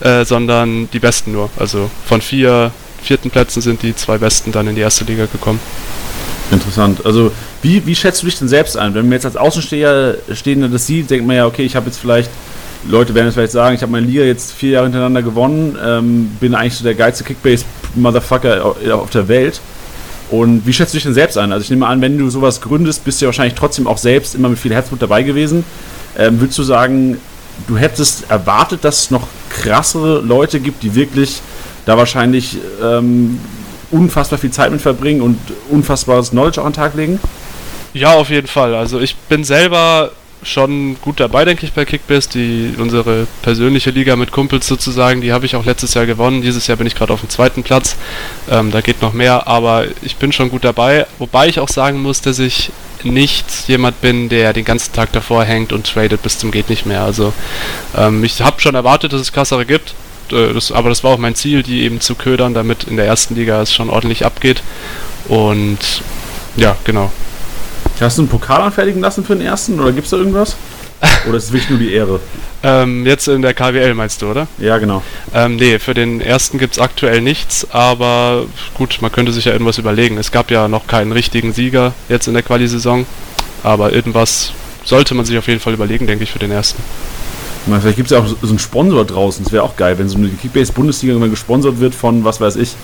[0.00, 1.50] äh, sondern die Besten nur.
[1.58, 2.70] Also von vier
[3.02, 5.60] vierten Plätzen sind die zwei Besten dann in die erste Liga gekommen.
[6.50, 7.04] Interessant.
[7.04, 7.32] Also,
[7.62, 8.94] wie, wie schätzt du dich denn selbst ein?
[8.94, 11.98] Wenn man jetzt als Außensteher Stehender das sieht, denkt man ja, okay, ich habe jetzt
[11.98, 12.30] vielleicht,
[12.88, 16.30] Leute werden es vielleicht sagen, ich habe meine Liga jetzt vier Jahre hintereinander gewonnen, ähm,
[16.38, 19.60] bin eigentlich so der geilste Kickbase-Motherfucker auf der Welt.
[20.30, 21.52] Und wie schätzt du dich denn selbst ein?
[21.52, 24.36] Also, ich nehme an, wenn du sowas gründest, bist du ja wahrscheinlich trotzdem auch selbst
[24.36, 25.64] immer mit viel Herzblut dabei gewesen.
[26.16, 27.18] Ähm, würdest du sagen,
[27.66, 31.40] du hättest erwartet, dass es noch krassere Leute gibt, die wirklich
[31.86, 33.40] da wahrscheinlich ähm,
[33.90, 35.38] unfassbar viel Zeit mit verbringen und
[35.70, 37.18] unfassbares Knowledge auch an den Tag legen?
[37.94, 38.74] Ja, auf jeden Fall.
[38.74, 40.10] Also ich bin selber
[40.42, 42.28] schon gut dabei, denke ich, bei Kickbase.
[42.28, 46.42] Die, unsere persönliche Liga mit Kumpels sozusagen, die habe ich auch letztes Jahr gewonnen.
[46.42, 47.96] Dieses Jahr bin ich gerade auf dem zweiten Platz.
[48.50, 51.06] Ähm, da geht noch mehr, aber ich bin schon gut dabei.
[51.18, 52.70] Wobei ich auch sagen muss, dass ich
[53.02, 56.86] nicht jemand bin, der den ganzen Tag davor hängt und tradet bis zum geht nicht
[56.86, 57.02] mehr.
[57.02, 57.32] Also
[57.96, 59.94] ähm, ich habe schon erwartet, dass es krassere gibt.
[60.32, 63.06] Äh, Das, aber das war auch mein Ziel, die eben zu ködern, damit in der
[63.06, 64.62] ersten Liga es schon ordentlich abgeht.
[65.28, 65.78] Und
[66.56, 67.12] ja, genau.
[68.00, 70.56] Hast du einen Pokal anfertigen lassen für den ersten oder gibt es da irgendwas?
[71.28, 72.20] Oder ist es wirklich nur die Ehre?
[72.62, 74.48] Ähm, jetzt in der KWL meinst du, oder?
[74.56, 75.02] Ja, genau.
[75.34, 79.52] Ähm, nee, für den ersten gibt es aktuell nichts, aber gut, man könnte sich ja
[79.52, 80.16] irgendwas überlegen.
[80.16, 83.04] Es gab ja noch keinen richtigen Sieger jetzt in der Quali-Saison,
[83.62, 84.52] aber irgendwas
[84.84, 86.82] sollte man sich auf jeden Fall überlegen, denke ich, für den ersten.
[87.66, 89.44] Na, Vielleicht gibt es ja auch so so einen Sponsor draußen.
[89.44, 92.74] Das wäre auch geil, wenn so eine Kickbase-Bundesliga irgendwann gesponsert wird von, was weiß ich.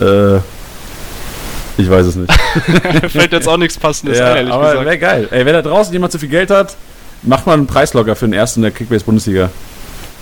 [0.00, 0.36] Äh,
[1.78, 2.32] ich weiß es nicht.
[3.10, 4.84] Fällt jetzt auch nichts Passendes ein, ja, ehrlich aber gesagt.
[4.86, 5.28] wäre geil.
[5.30, 6.76] Ey, wenn da draußen jemand zu viel Geld hat,
[7.22, 9.50] macht mal einen Preislocker für den ersten der Kickbase-Bundesliga.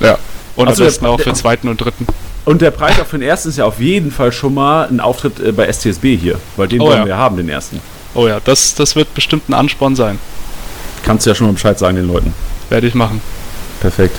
[0.01, 0.19] Ja.
[0.57, 2.07] Und am Achso, der- besten auch für der- zweiten und dritten.
[2.47, 5.01] Und der Preis auch für den ersten ist ja auf jeden Fall schon mal ein
[5.01, 7.07] Auftritt äh, bei STSB hier, weil den Oh wollen ja.
[7.07, 7.81] wir haben, den ersten.
[8.15, 10.19] Oh ja, das, das wird bestimmt ein Ansporn sein.
[11.05, 12.33] Kannst du ja schon mal Bescheid sagen den Leuten.
[12.71, 13.21] Werde ich machen.
[13.81, 14.17] Perfekt.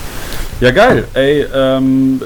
[0.59, 1.07] Ja, geil.
[1.13, 2.21] Ey, ähm,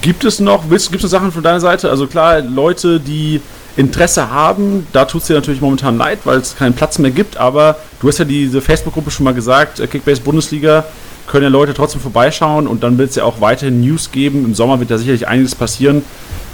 [0.00, 1.90] gibt es noch, willst, gibt es noch Sachen von deiner Seite?
[1.90, 3.40] Also klar, Leute, die
[3.76, 7.36] Interesse haben, da tut es dir natürlich momentan leid, weil es keinen Platz mehr gibt,
[7.36, 10.84] aber du hast ja diese Facebook-Gruppe schon mal gesagt, äh, Kickbase Bundesliga,
[11.28, 14.44] können ja Leute trotzdem vorbeischauen und dann wird es ja auch weiterhin News geben.
[14.44, 16.02] Im Sommer wird da sicherlich einiges passieren.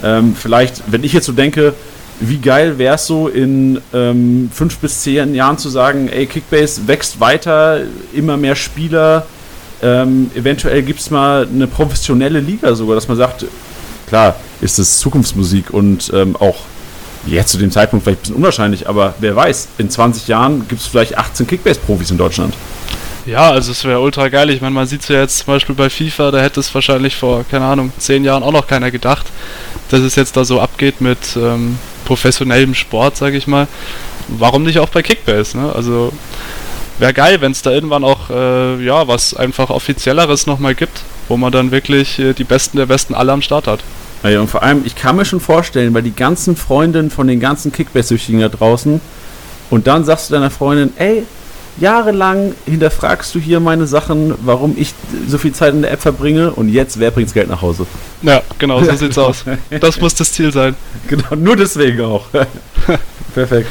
[0.03, 1.73] Ähm, vielleicht, wenn ich jetzt so denke,
[2.19, 6.87] wie geil wäre es so in ähm, fünf bis zehn Jahren zu sagen, ey, Kickbase
[6.87, 7.81] wächst weiter,
[8.13, 9.25] immer mehr Spieler,
[9.81, 13.45] ähm, eventuell gibt es mal eine professionelle Liga sogar, dass man sagt,
[14.07, 16.57] klar, ist es Zukunftsmusik und ähm, auch
[17.27, 20.81] jetzt zu dem Zeitpunkt vielleicht ein bisschen unwahrscheinlich, aber wer weiß, in 20 Jahren gibt
[20.81, 22.53] es vielleicht 18 Kickbase-Profis in Deutschland.
[23.25, 24.51] Ja, also es wäre ultra geil.
[24.51, 27.15] Ich meine, man sieht es ja jetzt zum Beispiel bei FIFA, da hätte es wahrscheinlich
[27.15, 29.25] vor, keine Ahnung, zehn Jahren auch noch keiner gedacht,
[29.89, 33.67] dass es jetzt da so abgeht mit ähm, professionellem Sport, sage ich mal.
[34.27, 35.73] Warum nicht auch bei Kickbase, ne?
[35.73, 36.13] Also
[36.99, 41.37] wäre geil, wenn es da irgendwann auch, äh, ja, was einfach offizielleres nochmal gibt, wo
[41.37, 43.81] man dann wirklich äh, die Besten der Besten alle am Start hat.
[44.23, 47.39] Naja, und vor allem, ich kann mir schon vorstellen, weil die ganzen Freundinnen von den
[47.39, 49.01] ganzen Kickbase-Süchtigen da draußen
[49.69, 51.25] und dann sagst du deiner Freundin, ey,
[51.79, 54.93] jahrelang hinterfragst du hier meine Sachen, warum ich
[55.27, 57.85] so viel Zeit in der App verbringe und jetzt, wer bringt's Geld nach Hause?
[58.21, 59.43] Ja, genau, so sieht's aus.
[59.79, 60.75] Das muss das Ziel sein.
[61.07, 62.27] Genau, nur deswegen auch.
[63.33, 63.67] Perfekt.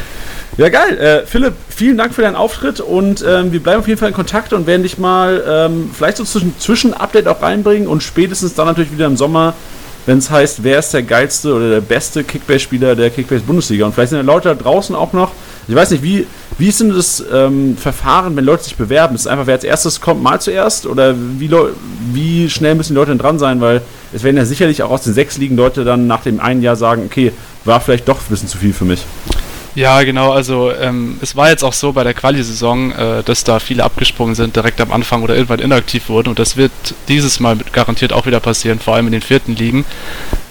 [0.56, 0.98] Ja, geil.
[0.98, 4.14] Äh, Philipp, vielen Dank für deinen Auftritt und ähm, wir bleiben auf jeden Fall in
[4.14, 8.54] Kontakt und werden dich mal ähm, vielleicht so zwischen, zwischen Update auch reinbringen und spätestens
[8.54, 9.54] dann natürlich wieder im Sommer,
[10.06, 13.86] wenn es heißt, wer ist der geilste oder der beste Kickbase-Spieler der Kickbase-Bundesliga.
[13.86, 15.32] Und vielleicht sind ja Leute da draußen auch noch,
[15.66, 16.26] ich weiß nicht, wie,
[16.58, 19.14] wie ist denn das ähm, Verfahren, wenn Leute sich bewerben?
[19.14, 20.86] Ist es einfach, wer als erstes kommt, mal zuerst?
[20.86, 21.50] Oder wie,
[22.12, 23.60] wie schnell müssen die Leute denn dran sein?
[23.60, 23.82] Weil
[24.12, 26.76] es werden ja sicherlich auch aus den sechs Ligen Leute dann nach dem einen Jahr
[26.76, 27.32] sagen, okay,
[27.64, 29.04] war vielleicht doch ein bisschen zu viel für mich.
[29.74, 30.30] Ja, genau.
[30.30, 34.36] Also ähm, es war jetzt auch so bei der Quali-Saison, äh, dass da viele abgesprungen
[34.36, 36.28] sind direkt am Anfang oder irgendwann inaktiv wurden.
[36.28, 36.70] Und das wird
[37.08, 39.84] dieses Mal garantiert auch wieder passieren, vor allem in den vierten Ligen.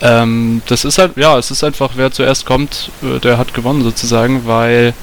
[0.01, 3.81] Ähm, das ist halt, ja, es ist einfach, wer zuerst kommt, äh, der hat gewonnen
[3.83, 4.93] sozusagen, weil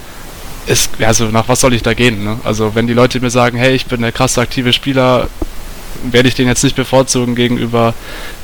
[0.67, 2.25] es, also nach was soll ich da gehen?
[2.25, 2.39] Ne?
[2.45, 5.29] Also wenn die Leute mir sagen, hey, ich bin der krasse aktive Spieler,
[6.11, 7.95] werde ich den jetzt nicht bevorzugen gegenüber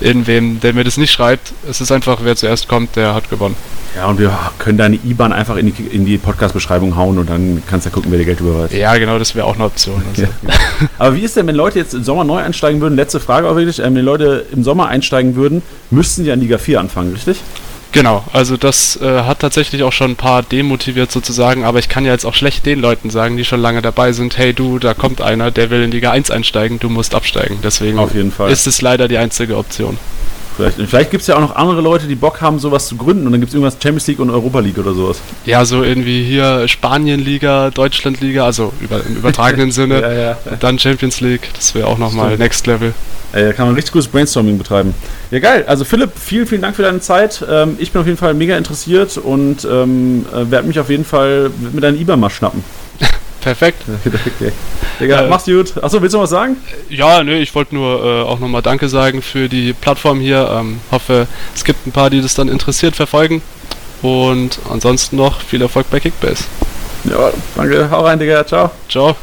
[0.01, 1.53] irgendwem, der mir das nicht schreibt.
[1.69, 3.57] Es ist einfach, wer zuerst kommt, der hat gewonnen.
[3.95, 7.63] Ja, und wir können deine IBAN einfach in die, in die Podcast-Beschreibung hauen und dann
[7.67, 8.75] kannst du ja gucken, wer dir Geld überweist.
[8.75, 10.03] Ja, genau, das wäre auch eine Option.
[10.11, 10.23] Also.
[10.23, 10.29] Ja.
[10.99, 12.95] Aber wie ist denn, wenn Leute jetzt im Sommer neu einsteigen würden?
[12.95, 13.79] Letzte Frage auch wirklich.
[13.79, 17.41] Ähm, wenn Leute im Sommer einsteigen würden, müssten die an Liga 4 anfangen, richtig?
[17.93, 22.05] Genau, also das äh, hat tatsächlich auch schon ein paar demotiviert sozusagen, aber ich kann
[22.05, 24.93] ja jetzt auch schlecht den Leuten sagen, die schon lange dabei sind, hey du, da
[24.93, 27.59] kommt einer, der will in Liga 1 einsteigen, du musst absteigen.
[27.63, 28.51] Deswegen Auf jeden Fall.
[28.51, 29.99] ist es leider die einzige Option.
[30.57, 33.27] Vielleicht, vielleicht gibt es ja auch noch andere Leute, die Bock haben, sowas zu gründen
[33.27, 35.19] und dann gibt es irgendwas Champions League und Europa League oder sowas.
[35.45, 40.39] Ja, so irgendwie hier Spanien-Liga, Deutschland-Liga, also über, im übertragenen Sinne, Ja, ja.
[40.51, 42.39] und dann Champions League, das wäre auch nochmal.
[42.39, 42.95] Next Level.
[43.33, 44.95] Ey, da kann man richtig gutes Brainstorming betreiben.
[45.31, 45.65] Ja, geil.
[45.67, 47.45] Also Philipp, vielen, vielen Dank für deine Zeit.
[47.51, 51.05] Ähm, ich bin auf jeden Fall mega interessiert und ähm, äh, werde mich auf jeden
[51.05, 52.65] Fall mit deinem IBAN mal schnappen.
[53.47, 53.83] Perfekt.
[54.05, 54.51] okay.
[54.99, 55.81] Digga, Äh, mach's gut.
[55.81, 56.57] Achso, willst du noch was sagen?
[56.89, 60.51] Ja, nö, ich wollte nur äh, auch nochmal Danke sagen für die Plattform hier.
[60.53, 63.43] Ähm, hoffe, es gibt ein paar, die das dann interessiert verfolgen.
[64.03, 66.43] Und ansonsten noch viel Erfolg bei Kickbase.
[67.05, 67.89] Ja, danke.
[67.89, 68.45] Hau rein, Digga.
[68.45, 68.73] Ciao.
[68.89, 69.15] Ciao.